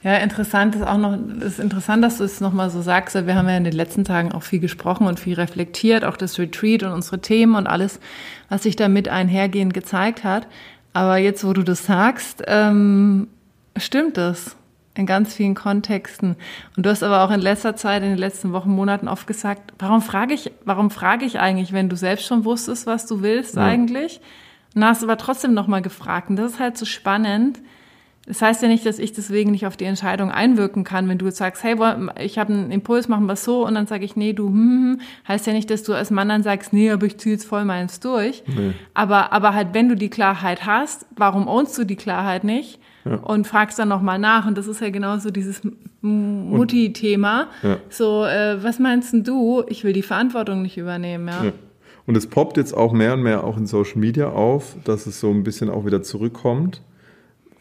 [0.03, 3.15] Ja, interessant ist auch noch, ist interessant, dass du es nochmal so sagst.
[3.15, 6.37] Wir haben ja in den letzten Tagen auch viel gesprochen und viel reflektiert, auch das
[6.37, 8.01] Retreat und unsere Themen und alles,
[8.49, 10.45] was sich da mit einhergehend gezeigt hat.
[10.91, 13.29] Aber jetzt, wo du das sagst, ähm,
[13.77, 14.57] stimmt es
[14.95, 16.35] in ganz vielen Kontexten.
[16.77, 19.73] Und du hast aber auch in letzter Zeit, in den letzten Wochen, Monaten oft gesagt,
[19.79, 23.55] warum frage ich, warum frage ich eigentlich, wenn du selbst schon wusstest, was du willst
[23.55, 23.63] ja.
[23.63, 24.21] eigentlich?
[24.75, 26.29] Und hast aber trotzdem nochmal gefragt.
[26.29, 27.59] Und das ist halt so spannend,
[28.25, 31.25] das heißt ja nicht, dass ich deswegen nicht auf die Entscheidung einwirken kann, wenn du
[31.25, 31.75] jetzt sagst, hey,
[32.19, 34.91] ich habe einen Impuls, machen wir so, und dann sage ich, nee, du, hm, hm,
[34.93, 37.45] hm, heißt ja nicht, dass du als Mann dann sagst, nee, aber ich ziehe jetzt
[37.45, 38.43] voll meins durch.
[38.47, 38.73] Nee.
[38.93, 42.79] Aber, aber halt, wenn du die Klarheit hast, warum ownst du die Klarheit nicht?
[43.05, 43.15] Ja.
[43.15, 44.47] Und fragst dann nochmal nach.
[44.47, 45.61] Und das ist ja genauso dieses
[46.01, 47.49] Mutti-Thema.
[47.61, 47.77] Ja.
[47.89, 49.63] So, äh, was meinst du?
[49.67, 51.45] Ich will die Verantwortung nicht übernehmen, ja.
[51.45, 51.51] ja.
[52.05, 55.19] Und es poppt jetzt auch mehr und mehr auch in Social Media auf, dass es
[55.19, 56.81] so ein bisschen auch wieder zurückkommt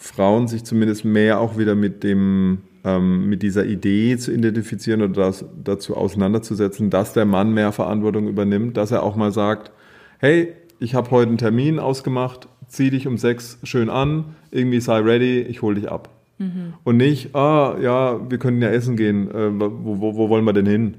[0.03, 5.12] Frauen sich zumindest mehr auch wieder mit dem ähm, mit dieser Idee zu identifizieren oder
[5.12, 9.70] das, dazu auseinanderzusetzen, dass der Mann mehr Verantwortung übernimmt, dass er auch mal sagt,
[10.18, 14.99] hey, ich habe heute einen Termin ausgemacht, zieh dich um sechs schön an, irgendwie sei
[14.99, 16.09] ready, ich hole dich ab.
[16.39, 16.75] Mhm.
[16.85, 20.55] Und nicht, ah, ja, wir können ja essen gehen, äh, wo, wo, wo, wollen wir
[20.55, 20.95] denn hin?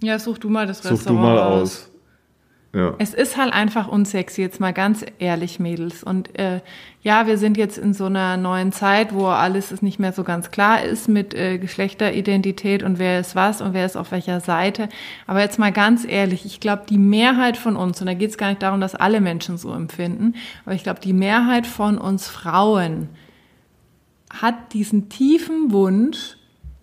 [0.00, 1.87] Ja, such du mal das Restaurant Such du mal aus.
[2.74, 2.94] Ja.
[2.98, 6.04] Es ist halt einfach unsexy, jetzt mal ganz ehrlich, Mädels.
[6.04, 6.60] Und äh,
[7.02, 10.22] ja, wir sind jetzt in so einer neuen Zeit, wo alles ist nicht mehr so
[10.22, 14.40] ganz klar ist mit äh, Geschlechteridentität und wer ist was und wer ist auf welcher
[14.40, 14.90] Seite.
[15.26, 18.38] Aber jetzt mal ganz ehrlich, ich glaube, die Mehrheit von uns, und da geht es
[18.38, 20.34] gar nicht darum, dass alle Menschen so empfinden,
[20.66, 23.08] aber ich glaube, die Mehrheit von uns Frauen
[24.28, 26.36] hat diesen tiefen Wunsch,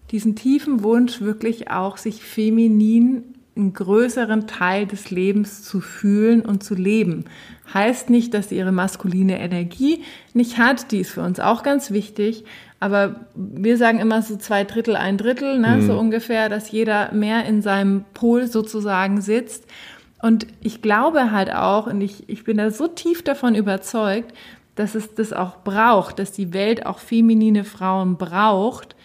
[0.09, 6.63] diesen tiefen Wunsch wirklich auch sich feminin einen größeren Teil des Lebens zu fühlen und
[6.63, 7.25] zu leben.
[7.73, 10.03] Heißt nicht, dass sie ihre maskuline Energie
[10.33, 12.43] nicht hat, die ist für uns auch ganz wichtig,
[12.79, 15.87] aber wir sagen immer so zwei Drittel, ein Drittel, ne, mhm.
[15.87, 19.65] so ungefähr, dass jeder mehr in seinem Pol sozusagen sitzt.
[20.21, 24.33] Und ich glaube halt auch, und ich, ich bin da so tief davon überzeugt,
[24.75, 28.95] dass es das auch braucht, dass die Welt auch feminine Frauen braucht,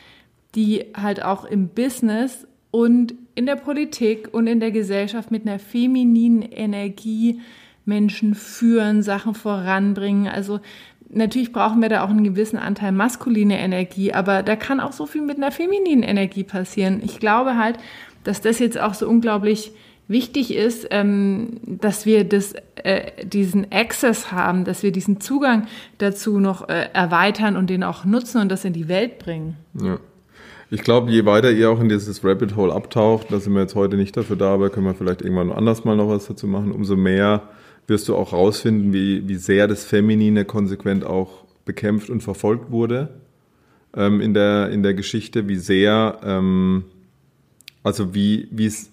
[0.57, 5.59] die halt auch im Business und in der Politik und in der Gesellschaft mit einer
[5.59, 7.41] femininen Energie
[7.85, 10.29] Menschen führen, Sachen voranbringen.
[10.29, 10.61] Also
[11.09, 15.07] natürlich brauchen wir da auch einen gewissen Anteil maskuline Energie, aber da kann auch so
[15.07, 17.01] viel mit einer femininen Energie passieren.
[17.05, 17.79] Ich glaube halt,
[18.25, 19.73] dass das jetzt auch so unglaublich
[20.09, 25.69] wichtig ist, ähm, dass wir das, äh, diesen Access haben, dass wir diesen Zugang
[25.99, 29.57] dazu noch äh, erweitern und den auch nutzen und das in die Welt bringen.
[29.81, 29.99] Ja.
[30.73, 33.75] Ich glaube, je weiter ihr auch in dieses Rabbit Hole abtaucht, da sind wir jetzt
[33.75, 36.71] heute nicht dafür da, aber können wir vielleicht irgendwann anders mal noch was dazu machen,
[36.71, 37.43] umso mehr
[37.89, 43.09] wirst du auch rausfinden, wie, wie sehr das Feminine konsequent auch bekämpft und verfolgt wurde
[43.97, 46.85] ähm, in, der, in der Geschichte, wie sehr, ähm,
[47.83, 48.91] also wie, es,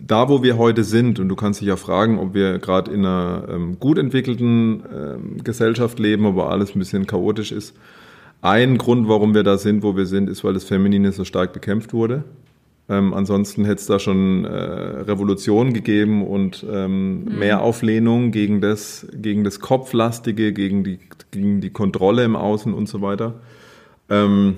[0.00, 3.04] da wo wir heute sind, und du kannst dich ja fragen, ob wir gerade in
[3.04, 7.74] einer ähm, gut entwickelten ähm, Gesellschaft leben, wo alles ein bisschen chaotisch ist,
[8.42, 11.52] ein Grund, warum wir da sind, wo wir sind, ist, weil das Feminine so stark
[11.52, 12.24] bekämpft wurde.
[12.88, 17.38] Ähm, ansonsten hätte es da schon äh, Revolution gegeben und ähm, mhm.
[17.38, 21.00] mehr Auflehnung gegen das, gegen das Kopflastige, gegen die,
[21.32, 23.40] gegen die Kontrolle im Außen und so weiter.
[24.08, 24.54] Ähm,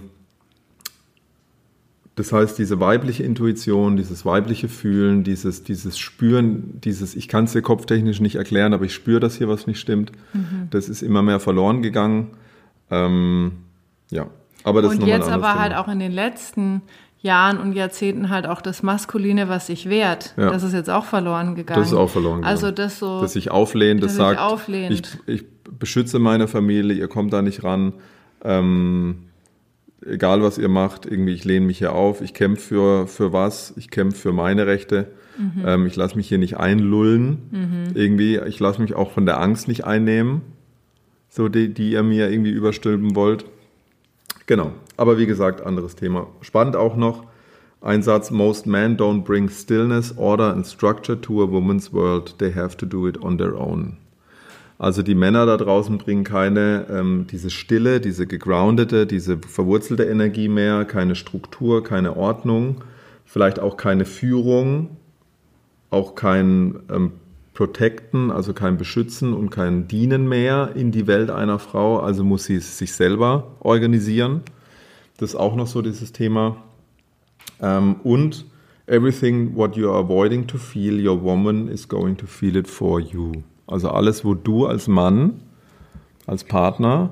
[2.16, 7.52] das heißt, diese weibliche Intuition, dieses weibliche Fühlen, dieses, dieses Spüren, dieses, ich kann es
[7.52, 10.68] dir kopftechnisch nicht erklären, aber ich spüre, dass hier was nicht stimmt, mhm.
[10.70, 12.32] das ist immer mehr verloren gegangen.
[12.90, 13.52] Ähm,
[14.10, 14.26] ja,
[14.64, 15.58] aber das und ist jetzt aber Thema.
[15.58, 16.82] halt auch in den letzten
[17.20, 20.34] Jahren und Jahrzehnten halt auch das Maskuline, was sich wehrt.
[20.36, 20.50] Ja.
[20.50, 21.80] Das ist jetzt auch verloren gegangen.
[21.80, 22.54] Das ist auch verloren gegangen.
[22.54, 23.20] Also das so.
[23.20, 25.18] Dass sich auflehnt, das sagt, auflehnt.
[25.26, 25.44] Ich, ich
[25.78, 27.94] beschütze meine Familie, ihr kommt da nicht ran.
[28.44, 29.28] Ähm,
[30.06, 33.74] egal was ihr macht, irgendwie, ich lehne mich hier auf, ich kämpfe für, für was,
[33.76, 35.08] ich kämpfe für meine Rechte.
[35.36, 35.64] Mhm.
[35.66, 37.48] Ähm, ich lasse mich hier nicht einlullen.
[37.50, 37.84] Mhm.
[37.94, 40.42] Irgendwie, ich lasse mich auch von der Angst nicht einnehmen,
[41.28, 43.44] so die, die ihr mir irgendwie überstülpen wollt.
[44.48, 44.72] Genau.
[44.96, 46.26] Aber wie gesagt, anderes Thema.
[46.40, 47.24] Spannend auch noch
[47.82, 52.34] ein Satz: Most men don't bring stillness, order and structure to a woman's world.
[52.38, 53.98] They have to do it on their own.
[54.78, 60.48] Also die Männer da draußen bringen keine ähm, diese Stille, diese gegroundete, diese verwurzelte Energie
[60.48, 62.76] mehr, keine Struktur, keine Ordnung,
[63.26, 64.96] vielleicht auch keine Führung,
[65.90, 67.12] auch kein ähm,
[67.58, 72.44] Protecten, also kein Beschützen und kein Dienen mehr in die Welt einer Frau, also muss
[72.44, 74.42] sie sich selber organisieren.
[75.16, 76.58] Das ist auch noch so dieses Thema.
[77.60, 78.46] Ähm, und
[78.86, 83.00] everything what you are avoiding to feel, your woman is going to feel it for
[83.00, 83.32] you.
[83.66, 85.40] Also alles, wo du als Mann,
[86.26, 87.10] als Partner,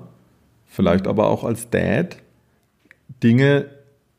[0.67, 2.19] vielleicht aber auch als Dad,
[3.21, 3.67] Dinge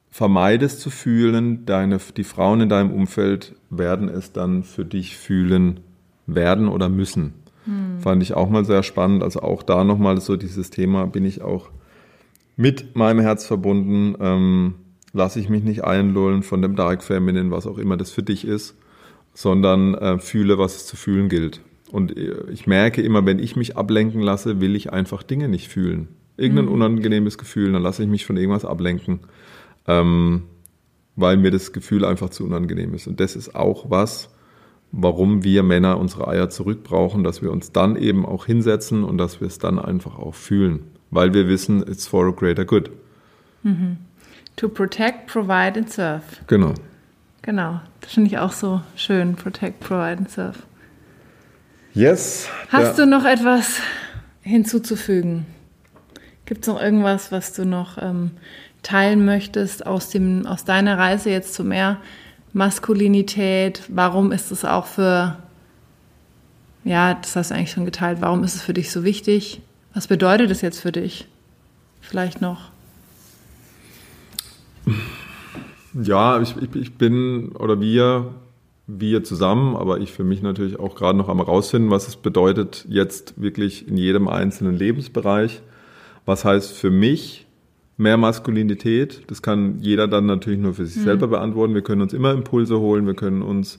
[0.09, 5.85] vermeidest zu fühlen, deine, die Frauen in deinem Umfeld werden es dann für dich fühlen
[6.27, 7.33] werden oder müssen.
[7.65, 7.99] Hm.
[7.99, 9.23] Fand ich auch mal sehr spannend.
[9.23, 11.69] Also auch da nochmal so dieses Thema, bin ich auch
[12.55, 14.75] mit meinem Herz verbunden, ähm,
[15.13, 18.45] lasse ich mich nicht einlullen von dem Dark Feminine, was auch immer das für dich
[18.45, 18.75] ist,
[19.33, 21.61] sondern äh, fühle, was es zu fühlen gilt.
[21.91, 25.67] Und äh, ich merke immer, wenn ich mich ablenken lasse, will ich einfach Dinge nicht
[25.67, 26.09] fühlen.
[26.35, 26.71] Irgendein mhm.
[26.71, 29.21] unangenehmes Gefühl, dann lasse ich mich von irgendwas ablenken,
[29.87, 30.43] ähm,
[31.15, 33.07] weil mir das Gefühl einfach zu unangenehm ist.
[33.07, 34.29] Und das ist auch was,
[34.91, 39.41] warum wir Männer unsere Eier zurückbrauchen, dass wir uns dann eben auch hinsetzen und dass
[39.41, 40.81] wir es dann einfach auch fühlen,
[41.11, 42.91] weil wir wissen, it's for a greater good.
[43.63, 43.97] Mhm.
[44.55, 46.23] To protect, provide and serve.
[46.47, 46.73] Genau.
[47.43, 50.57] Genau, das finde ich auch so schön, protect, provide and serve.
[51.93, 52.49] Yes.
[52.69, 53.79] Hast du noch etwas
[54.41, 55.45] hinzuzufügen?
[56.45, 58.31] Gibt es noch irgendwas, was du noch ähm,
[58.83, 61.97] teilen möchtest aus, dem, aus deiner Reise jetzt zu mehr
[62.57, 63.83] Maskulinität?
[63.87, 65.37] Warum ist es auch für,
[66.83, 69.61] ja, das hast du eigentlich schon geteilt, warum ist es für dich so wichtig?
[69.93, 71.27] Was bedeutet es jetzt für dich?
[72.01, 72.69] Vielleicht noch.
[75.93, 78.33] Ja, ich, ich, ich bin oder wir,
[78.87, 82.85] wir zusammen, aber ich für mich natürlich auch gerade noch am rausfinden, was es bedeutet
[82.87, 85.61] jetzt wirklich in jedem einzelnen Lebensbereich.
[86.25, 87.46] Was heißt für mich
[87.97, 89.23] mehr Maskulinität?
[89.27, 91.05] Das kann jeder dann natürlich nur für sich mhm.
[91.05, 91.73] selber beantworten.
[91.73, 93.77] Wir können uns immer Impulse holen, wir können uns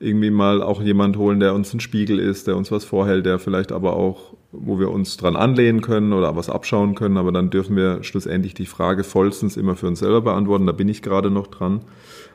[0.00, 3.38] irgendwie mal auch jemand holen, der uns ein Spiegel ist, der uns was vorhält, der
[3.38, 7.50] vielleicht aber auch, wo wir uns dran anlehnen können oder was abschauen können, aber dann
[7.50, 10.66] dürfen wir schlussendlich die Frage vollstens immer für uns selber beantworten.
[10.66, 11.82] Da bin ich gerade noch dran.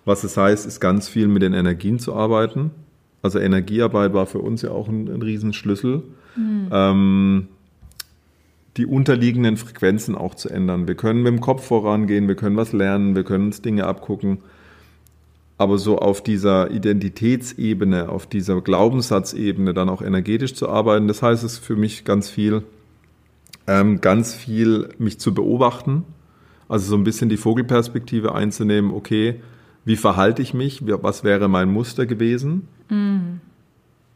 [0.05, 2.69] Was es heißt, ist ganz viel mit den Energien zu arbeiten.
[3.23, 6.03] Also Energiearbeit war für uns ja auch ein, ein Riesenschlüssel.
[6.35, 6.69] Mhm.
[6.71, 7.47] Ähm,
[8.77, 10.87] die unterliegenden Frequenzen auch zu ändern.
[10.87, 14.39] Wir können mit dem Kopf vorangehen, wir können was lernen, wir können uns Dinge abgucken
[15.57, 21.43] aber so auf dieser Identitätsebene, auf dieser Glaubenssatzebene dann auch energetisch zu arbeiten, das heißt
[21.43, 22.63] es für mich ganz viel,
[23.67, 26.03] ähm, ganz viel mich zu beobachten,
[26.67, 29.41] also so ein bisschen die Vogelperspektive einzunehmen, okay,
[29.85, 32.67] wie verhalte ich mich, was wäre mein Muster gewesen?
[32.89, 33.39] Mhm.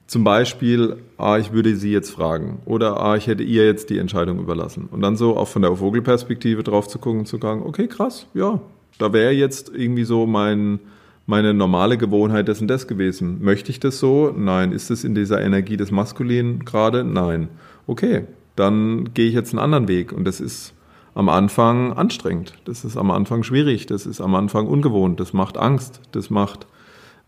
[0.10, 3.99] Zum Beispiel, ah, ich würde sie jetzt fragen oder ah, ich hätte ihr jetzt die
[3.99, 4.89] Entscheidung überlassen.
[4.89, 8.26] Und dann so auch von der Vogelperspektive drauf zu gucken und zu sagen, okay, krass,
[8.34, 8.60] ja,
[8.97, 10.80] da wäre jetzt irgendwie so mein,
[11.28, 13.38] meine normale Gewohnheit das und das gewesen.
[13.43, 14.34] Möchte ich das so?
[14.36, 14.72] Nein.
[14.72, 17.03] Ist es in dieser Energie des Maskulinen gerade?
[17.03, 17.47] Nein.
[17.86, 18.24] Okay,
[18.55, 20.12] dann gehe ich jetzt einen anderen Weg.
[20.12, 20.74] Und das ist
[21.14, 22.55] am Anfang anstrengend.
[22.66, 23.86] Das ist am Anfang schwierig.
[23.86, 25.20] Das ist am Anfang ungewohnt.
[25.20, 26.01] Das macht Angst.
[26.14, 26.66] Das macht,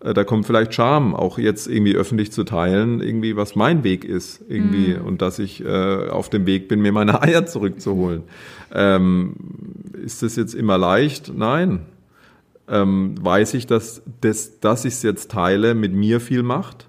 [0.04, 4.44] da kommt vielleicht Scham, auch jetzt irgendwie öffentlich zu teilen, irgendwie was mein Weg ist,
[4.50, 5.06] irgendwie mhm.
[5.06, 8.24] und dass ich äh, auf dem Weg bin, mir meine Eier zurückzuholen.
[8.74, 9.36] Ähm,
[10.04, 11.32] ist das jetzt immer leicht?
[11.36, 11.82] Nein
[12.72, 16.88] ähm, weiß ich, dass, das, dass ich es jetzt teile, mit mir viel macht.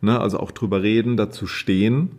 [0.00, 0.18] Ne?
[0.18, 2.12] Also auch drüber reden, dazu stehen.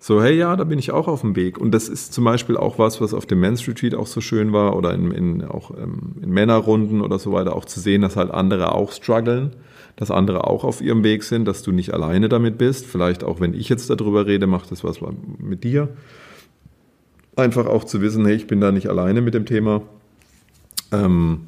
[0.00, 1.58] So, hey, ja, da bin ich auch auf dem Weg.
[1.58, 4.52] Und das ist zum Beispiel auch was, was auf dem Men's Retreat auch so schön
[4.52, 8.14] war oder in, in, auch ähm, in Männerrunden oder so weiter, auch zu sehen, dass
[8.14, 9.56] halt andere auch strugglen,
[9.96, 12.86] dass andere auch auf ihrem Weg sind, dass du nicht alleine damit bist.
[12.86, 15.00] Vielleicht auch, wenn ich jetzt darüber rede, macht das was
[15.38, 15.88] mit dir.
[17.34, 19.82] Einfach auch zu wissen, hey, ich bin da nicht alleine mit dem Thema.
[20.92, 21.40] Ähm,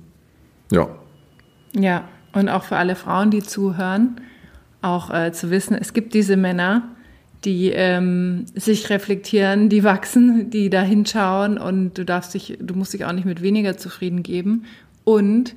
[0.73, 0.89] ja.
[1.73, 4.21] Ja, und auch für alle Frauen, die zuhören,
[4.83, 6.89] auch äh, zu wissen, es gibt diese Männer,
[7.45, 12.93] die ähm, sich reflektieren, die wachsen, die da hinschauen und du darfst dich, du musst
[12.93, 14.65] dich auch nicht mit weniger zufrieden geben
[15.05, 15.55] und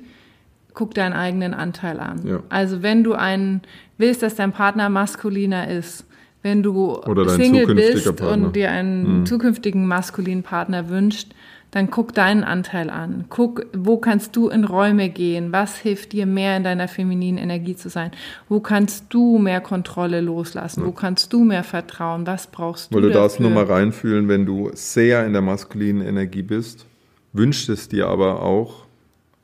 [0.72, 2.26] guck deinen eigenen Anteil an.
[2.26, 2.42] Ja.
[2.48, 3.62] Also wenn du einen
[3.98, 6.06] willst, dass dein Partner maskuliner ist,
[6.42, 8.30] wenn du Single bist Partner.
[8.32, 9.26] und dir einen mhm.
[9.26, 11.32] zukünftigen maskulinen Partner wünscht,
[11.74, 13.24] dann guck deinen Anteil an.
[13.30, 15.50] Guck, wo kannst du in Räume gehen?
[15.50, 18.12] Was hilft dir mehr in deiner femininen Energie zu sein?
[18.48, 20.82] Wo kannst du mehr Kontrolle loslassen?
[20.82, 20.86] Ja.
[20.86, 22.28] Wo kannst du mehr vertrauen?
[22.28, 22.94] Was brauchst du?
[22.94, 23.22] Weil du dafür?
[23.22, 26.86] darfst nur mal reinfühlen, wenn du sehr in der maskulinen Energie bist,
[27.32, 28.84] wünscht es dir aber auch,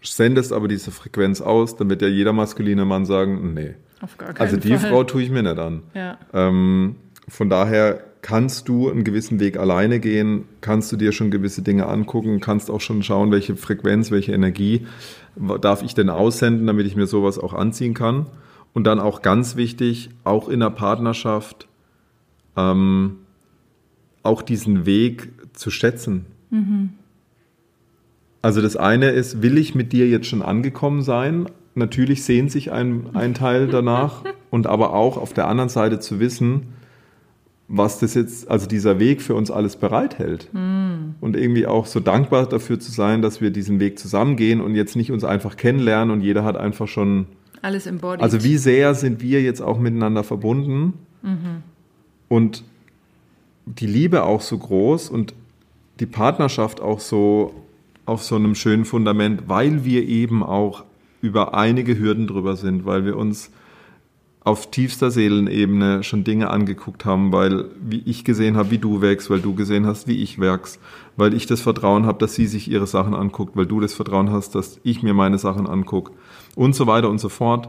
[0.01, 3.75] sendest aber diese Frequenz aus, dann wird ja jeder maskuline Mann sagen, nee.
[4.03, 4.89] Auf gar keinen also die Fall.
[4.89, 5.83] Frau tue ich mir nicht an.
[5.95, 6.17] Ja.
[6.33, 6.95] Ähm,
[7.27, 11.87] von daher kannst du einen gewissen Weg alleine gehen, kannst du dir schon gewisse Dinge
[11.87, 14.87] angucken, kannst auch schon schauen, welche Frequenz, welche Energie
[15.61, 18.27] darf ich denn aussenden, damit ich mir sowas auch anziehen kann.
[18.73, 21.67] Und dann auch ganz wichtig, auch in der Partnerschaft,
[22.57, 23.17] ähm,
[24.23, 26.27] auch diesen Weg zu schätzen.
[26.51, 26.91] Mhm.
[28.43, 31.47] Also das eine ist, will ich mit dir jetzt schon angekommen sein?
[31.75, 36.21] Natürlich sehnt sich ein, ein Teil danach und aber auch auf der anderen Seite zu
[36.21, 36.69] wissen,
[37.73, 40.49] was das jetzt, also dieser Weg für uns alles bereithält.
[40.53, 41.15] Mm.
[41.21, 44.97] Und irgendwie auch so dankbar dafür zu sein, dass wir diesen Weg zusammengehen und jetzt
[44.97, 47.27] nicht uns einfach kennenlernen und jeder hat einfach schon
[47.63, 48.23] alles im Body.
[48.23, 51.63] Also wie sehr sind wir jetzt auch miteinander verbunden mhm.
[52.29, 52.65] und
[53.67, 55.35] die Liebe auch so groß und
[56.01, 57.55] die Partnerschaft auch so
[58.05, 60.85] auf so einem schönen Fundament, weil wir eben auch
[61.23, 63.53] über einige Hürden drüber sind, weil wir uns
[64.43, 69.29] auf tiefster Seelenebene schon Dinge angeguckt haben, weil wie ich gesehen habe, wie du wächst,
[69.29, 70.81] weil du gesehen hast, wie ich wächst,
[71.17, 74.31] weil ich das Vertrauen habe, dass sie sich ihre Sachen anguckt, weil du das Vertrauen
[74.31, 76.13] hast, dass ich mir meine Sachen angucke
[76.55, 77.69] und so weiter und so fort.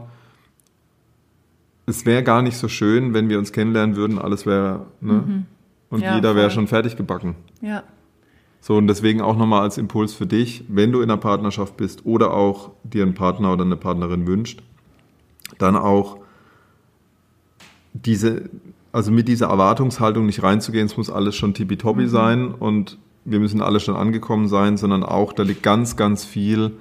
[1.84, 5.12] Es wäre gar nicht so schön, wenn wir uns kennenlernen würden, alles wäre, ne?
[5.12, 5.46] Mhm.
[5.90, 7.34] Und ja, jeder wäre schon fertig gebacken.
[7.60, 7.82] Ja.
[8.62, 12.06] So, und deswegen auch nochmal als Impuls für dich, wenn du in einer Partnerschaft bist
[12.06, 14.62] oder auch dir einen Partner oder eine Partnerin wünscht,
[15.58, 16.21] dann auch
[17.92, 18.50] diese,
[18.92, 22.08] also mit dieser Erwartungshaltung nicht reinzugehen, es muss alles schon tippitoppi mhm.
[22.08, 26.72] sein und wir müssen alle schon angekommen sein, sondern auch, da liegt ganz, ganz viel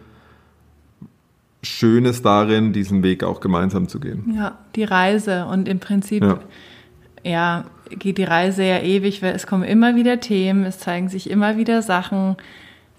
[1.63, 4.33] Schönes darin, diesen Weg auch gemeinsam zu gehen.
[4.35, 6.39] Ja, die Reise und im Prinzip, ja,
[7.23, 11.29] ja geht die Reise ja ewig, weil es kommen immer wieder Themen, es zeigen sich
[11.29, 12.37] immer wieder Sachen.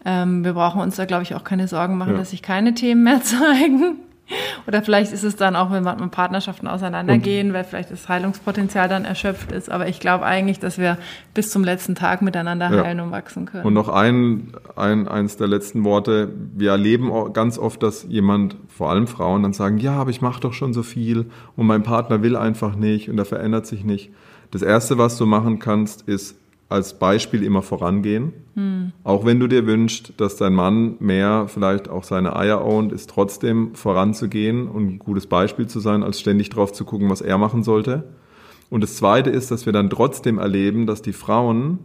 [0.04, 2.18] Ähm, wir brauchen uns da, glaube ich, auch keine Sorgen machen, ja.
[2.18, 3.96] dass sich keine Themen mehr zeigen.
[4.66, 8.08] Oder vielleicht ist es dann auch, wenn man mit Partnerschaften auseinandergehen, und weil vielleicht das
[8.08, 9.70] Heilungspotenzial dann erschöpft ist.
[9.70, 10.98] Aber ich glaube eigentlich, dass wir
[11.34, 13.04] bis zum letzten Tag miteinander heilen ja.
[13.04, 13.64] und wachsen können.
[13.64, 16.32] Und noch ein, ein, eins der letzten Worte.
[16.54, 20.40] Wir erleben ganz oft, dass jemand, vor allem Frauen, dann sagen, ja, aber ich mache
[20.40, 24.10] doch schon so viel und mein Partner will einfach nicht und er verändert sich nicht.
[24.50, 26.36] Das Erste, was du machen kannst, ist
[26.72, 28.32] als Beispiel immer vorangehen.
[28.54, 28.92] Hm.
[29.04, 33.10] Auch wenn du dir wünschst, dass dein Mann mehr vielleicht auch seine Eier ownt, ist
[33.10, 37.38] trotzdem voranzugehen und ein gutes Beispiel zu sein, als ständig drauf zu gucken, was er
[37.38, 38.04] machen sollte.
[38.70, 41.80] Und das Zweite ist, dass wir dann trotzdem erleben, dass die Frauen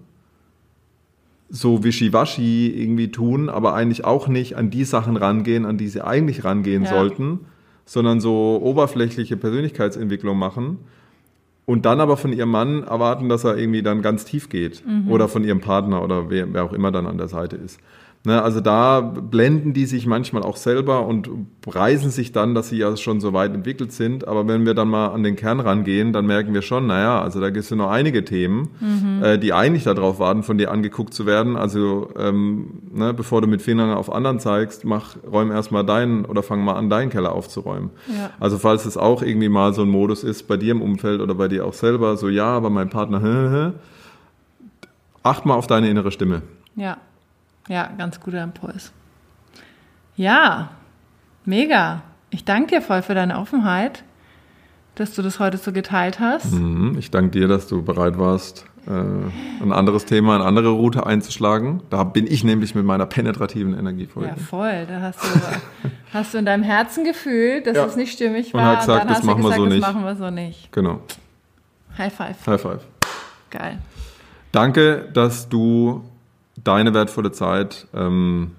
[1.49, 6.03] so wischiwaschi irgendwie tun, aber eigentlich auch nicht an die Sachen rangehen, an die sie
[6.03, 6.89] eigentlich rangehen ja.
[6.89, 7.39] sollten,
[7.85, 10.79] sondern so oberflächliche Persönlichkeitsentwicklung machen
[11.67, 15.11] und dann aber von ihrem Mann erwarten, dass er irgendwie dann ganz tief geht mhm.
[15.11, 17.81] oder von ihrem Partner oder wer, wer auch immer dann an der Seite ist.
[18.25, 21.29] Ne, also da blenden die sich manchmal auch selber und
[21.61, 24.27] preisen sich dann, dass sie ja schon so weit entwickelt sind.
[24.27, 27.39] Aber wenn wir dann mal an den Kern rangehen, dann merken wir schon, naja, also
[27.39, 29.23] da gibt es ja noch einige Themen, mhm.
[29.23, 31.55] äh, die eigentlich darauf warten, von dir angeguckt zu werden.
[31.55, 36.43] Also ähm, ne, bevor du mit Fingern auf anderen zeigst, mach, räum erstmal deinen oder
[36.43, 37.91] fang mal an, deinen Keller aufzuräumen.
[38.07, 38.31] Ja.
[38.41, 41.35] Also falls es auch irgendwie mal so ein Modus ist bei dir im Umfeld oder
[41.35, 43.71] bei dir auch selber, so ja, aber mein Partner, hä, hä,
[45.23, 46.41] acht mal auf deine innere Stimme.
[46.75, 46.97] Ja.
[47.67, 48.91] Ja, ganz guter Impuls.
[50.15, 50.69] Ja,
[51.45, 52.01] mega.
[52.29, 54.03] Ich danke dir voll für deine Offenheit,
[54.95, 56.53] dass du das heute so geteilt hast.
[56.53, 61.05] Mhm, ich danke dir, dass du bereit warst, äh, ein anderes Thema, eine andere Route
[61.05, 61.81] einzuschlagen.
[61.89, 64.25] Da bin ich nämlich mit meiner penetrativen Energie voll.
[64.25, 64.85] Ja, voll.
[64.87, 65.27] Da hast du,
[66.13, 67.85] hast du in deinem Herzen gefühlt, dass ja.
[67.85, 68.61] es nicht stimmig war.
[68.61, 69.83] Und hat gesagt, und das machen wir so nicht.
[69.83, 70.71] Das machen wir so nicht.
[70.71, 71.01] Genau.
[71.97, 72.47] High five.
[72.47, 72.85] High five.
[73.49, 73.79] Geil.
[74.51, 76.03] Danke, dass du
[76.63, 78.51] deine wertvolle Zeit ähm,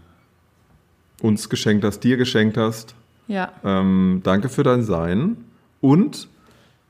[1.23, 2.95] uns geschenkt hast, dir geschenkt hast.
[3.27, 3.53] Ja.
[3.65, 5.45] Ähm, danke für dein Sein.
[5.81, 6.29] Und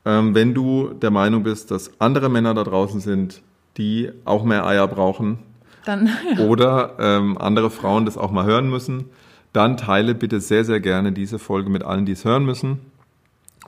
[0.05, 3.41] ähm, wenn du der Meinung bist, dass andere Männer da draußen sind,
[3.77, 5.39] die auch mehr Eier brauchen,
[5.85, 6.45] dann, ja.
[6.45, 9.05] oder ähm, andere Frauen das auch mal hören müssen,
[9.53, 12.79] dann teile bitte sehr, sehr gerne diese Folge mit allen, die es hören müssen.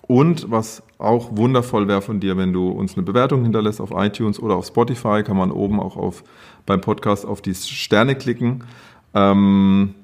[0.08, 4.40] Und was auch wundervoll wäre von dir, wenn du uns eine Bewertung hinterlässt auf iTunes
[4.40, 6.24] oder auf Spotify, kann man oben auch auf,
[6.66, 8.64] beim Podcast auf die Sterne klicken.
[9.14, 9.96] Ähm,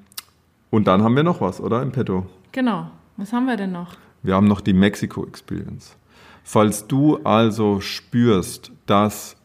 [0.70, 1.82] und dann haben wir noch was, oder?
[1.82, 2.26] Im Petto.
[2.52, 2.90] Genau.
[3.16, 3.96] Was haben wir denn noch?
[4.22, 5.96] Wir haben noch die Mexico Experience.
[6.44, 9.36] Falls du also spürst, dass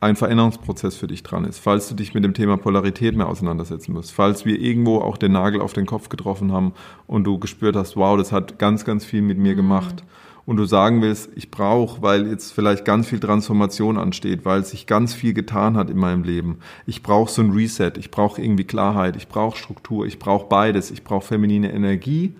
[0.00, 3.92] ein Veränderungsprozess für dich dran ist, falls du dich mit dem Thema Polarität mehr auseinandersetzen
[3.92, 6.72] musst, falls wir irgendwo auch den Nagel auf den Kopf getroffen haben
[7.06, 9.56] und du gespürt hast, wow, das hat ganz, ganz viel mit mir mhm.
[9.56, 10.02] gemacht
[10.44, 14.86] und du sagen willst, ich brauche, weil jetzt vielleicht ganz viel Transformation ansteht, weil sich
[14.86, 16.58] ganz viel getan hat in meinem Leben.
[16.86, 20.90] Ich brauche so ein Reset, ich brauche irgendwie Klarheit, ich brauche Struktur, ich brauche beides,
[20.90, 22.34] ich brauche feminine Energie,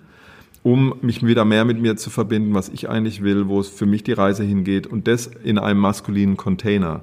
[0.62, 3.86] um mich wieder mehr mit mir zu verbinden, was ich eigentlich will, wo es für
[3.86, 7.02] mich die Reise hingeht und das in einem maskulinen Container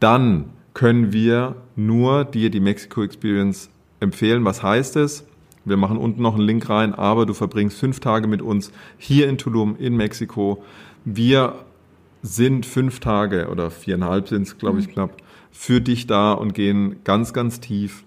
[0.00, 3.70] dann können wir nur dir die Mexico Experience
[4.00, 4.44] empfehlen.
[4.44, 5.24] Was heißt es?
[5.68, 9.28] Wir machen unten noch einen Link rein, aber du verbringst fünf Tage mit uns hier
[9.28, 10.62] in Tulum in Mexiko.
[11.04, 11.54] Wir
[12.22, 14.92] sind fünf Tage oder viereinhalb sind es, glaube ich, mhm.
[14.92, 15.16] knapp,
[15.50, 18.04] für dich da und gehen ganz, ganz tief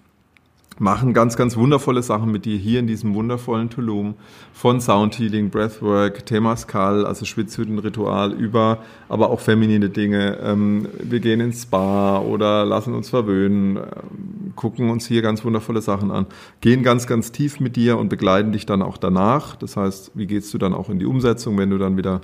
[0.78, 4.14] machen ganz, ganz wundervolle Sachen mit dir hier in diesem wundervollen Tulum.
[4.52, 10.38] Von Soundhealing, Breathwork, Temascal, also Schwitzhüttenritual, über, aber auch feminine Dinge.
[10.42, 15.82] Ähm, wir gehen ins Spa oder lassen uns verwöhnen, ähm, gucken uns hier ganz wundervolle
[15.82, 16.26] Sachen an,
[16.60, 19.56] gehen ganz, ganz tief mit dir und begleiten dich dann auch danach.
[19.56, 22.20] Das heißt, wie gehst du dann auch in die Umsetzung, wenn du dann wieder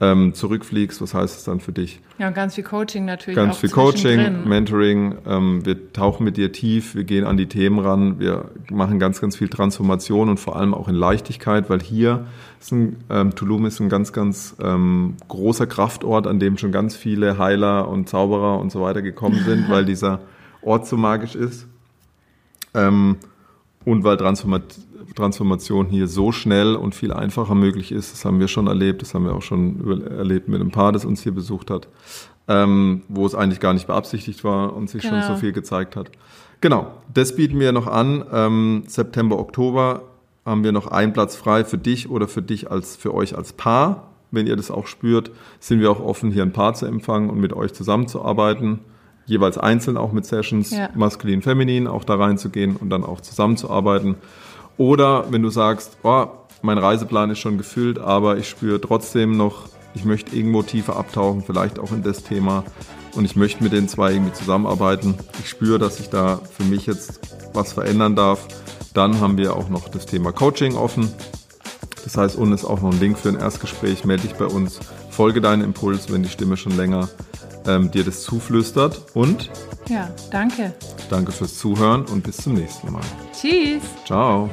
[0.00, 2.00] ähm, zurückfliegst, was heißt es dann für dich?
[2.18, 3.36] Ja, ganz viel Coaching natürlich.
[3.36, 5.16] Ganz viel Coaching, Mentoring.
[5.26, 9.20] Ähm, wir tauchen mit dir tief, wir gehen an die Themen ran, wir machen ganz,
[9.20, 12.26] ganz viel Transformation und vor allem auch in Leichtigkeit, weil hier
[12.60, 16.94] ist ein, ähm, Tulum ist ein ganz, ganz ähm, großer Kraftort, an dem schon ganz
[16.94, 20.20] viele Heiler und Zauberer und so weiter gekommen sind, weil dieser
[20.62, 21.66] Ort so magisch ist.
[22.74, 23.16] Ähm,
[23.88, 24.84] und weil Transformation
[25.14, 28.12] Transformation hier so schnell und viel einfacher möglich ist.
[28.12, 31.04] Das haben wir schon erlebt, das haben wir auch schon erlebt mit einem Paar, das
[31.04, 31.88] uns hier besucht hat,
[32.46, 35.22] ähm, wo es eigentlich gar nicht beabsichtigt war und sich genau.
[35.22, 36.10] schon so viel gezeigt hat.
[36.60, 38.24] Genau, das bieten wir noch an.
[38.32, 40.02] Ähm, September, Oktober
[40.44, 43.54] haben wir noch einen Platz frei für dich oder für dich als für euch als
[43.54, 44.10] Paar.
[44.30, 47.40] Wenn ihr das auch spürt, sind wir auch offen, hier ein Paar zu empfangen und
[47.40, 48.80] mit euch zusammenzuarbeiten.
[49.28, 50.88] Jeweils einzeln auch mit Sessions, ja.
[50.94, 54.16] maskulin, feminin, auch da reinzugehen und dann auch zusammenzuarbeiten.
[54.78, 56.26] Oder wenn du sagst, oh,
[56.62, 61.42] mein Reiseplan ist schon gefüllt, aber ich spüre trotzdem noch, ich möchte irgendwo tiefer abtauchen,
[61.46, 62.64] vielleicht auch in das Thema
[63.14, 65.14] und ich möchte mit den zwei irgendwie zusammenarbeiten.
[65.40, 67.20] Ich spüre, dass ich da für mich jetzt
[67.52, 68.48] was verändern darf.
[68.94, 71.12] Dann haben wir auch noch das Thema Coaching offen.
[72.04, 74.04] Das heißt, unten ist auch noch ein Link für ein Erstgespräch.
[74.04, 77.08] Melde dich bei uns, folge deinen Impuls, wenn die Stimme schon länger
[77.68, 79.00] ähm, dir das zuflüstert.
[79.14, 79.50] Und?
[79.88, 80.74] Ja, danke.
[81.08, 83.04] Danke fürs Zuhören und bis zum nächsten Mal.
[83.32, 83.82] Tschüss.
[84.04, 84.50] Ciao.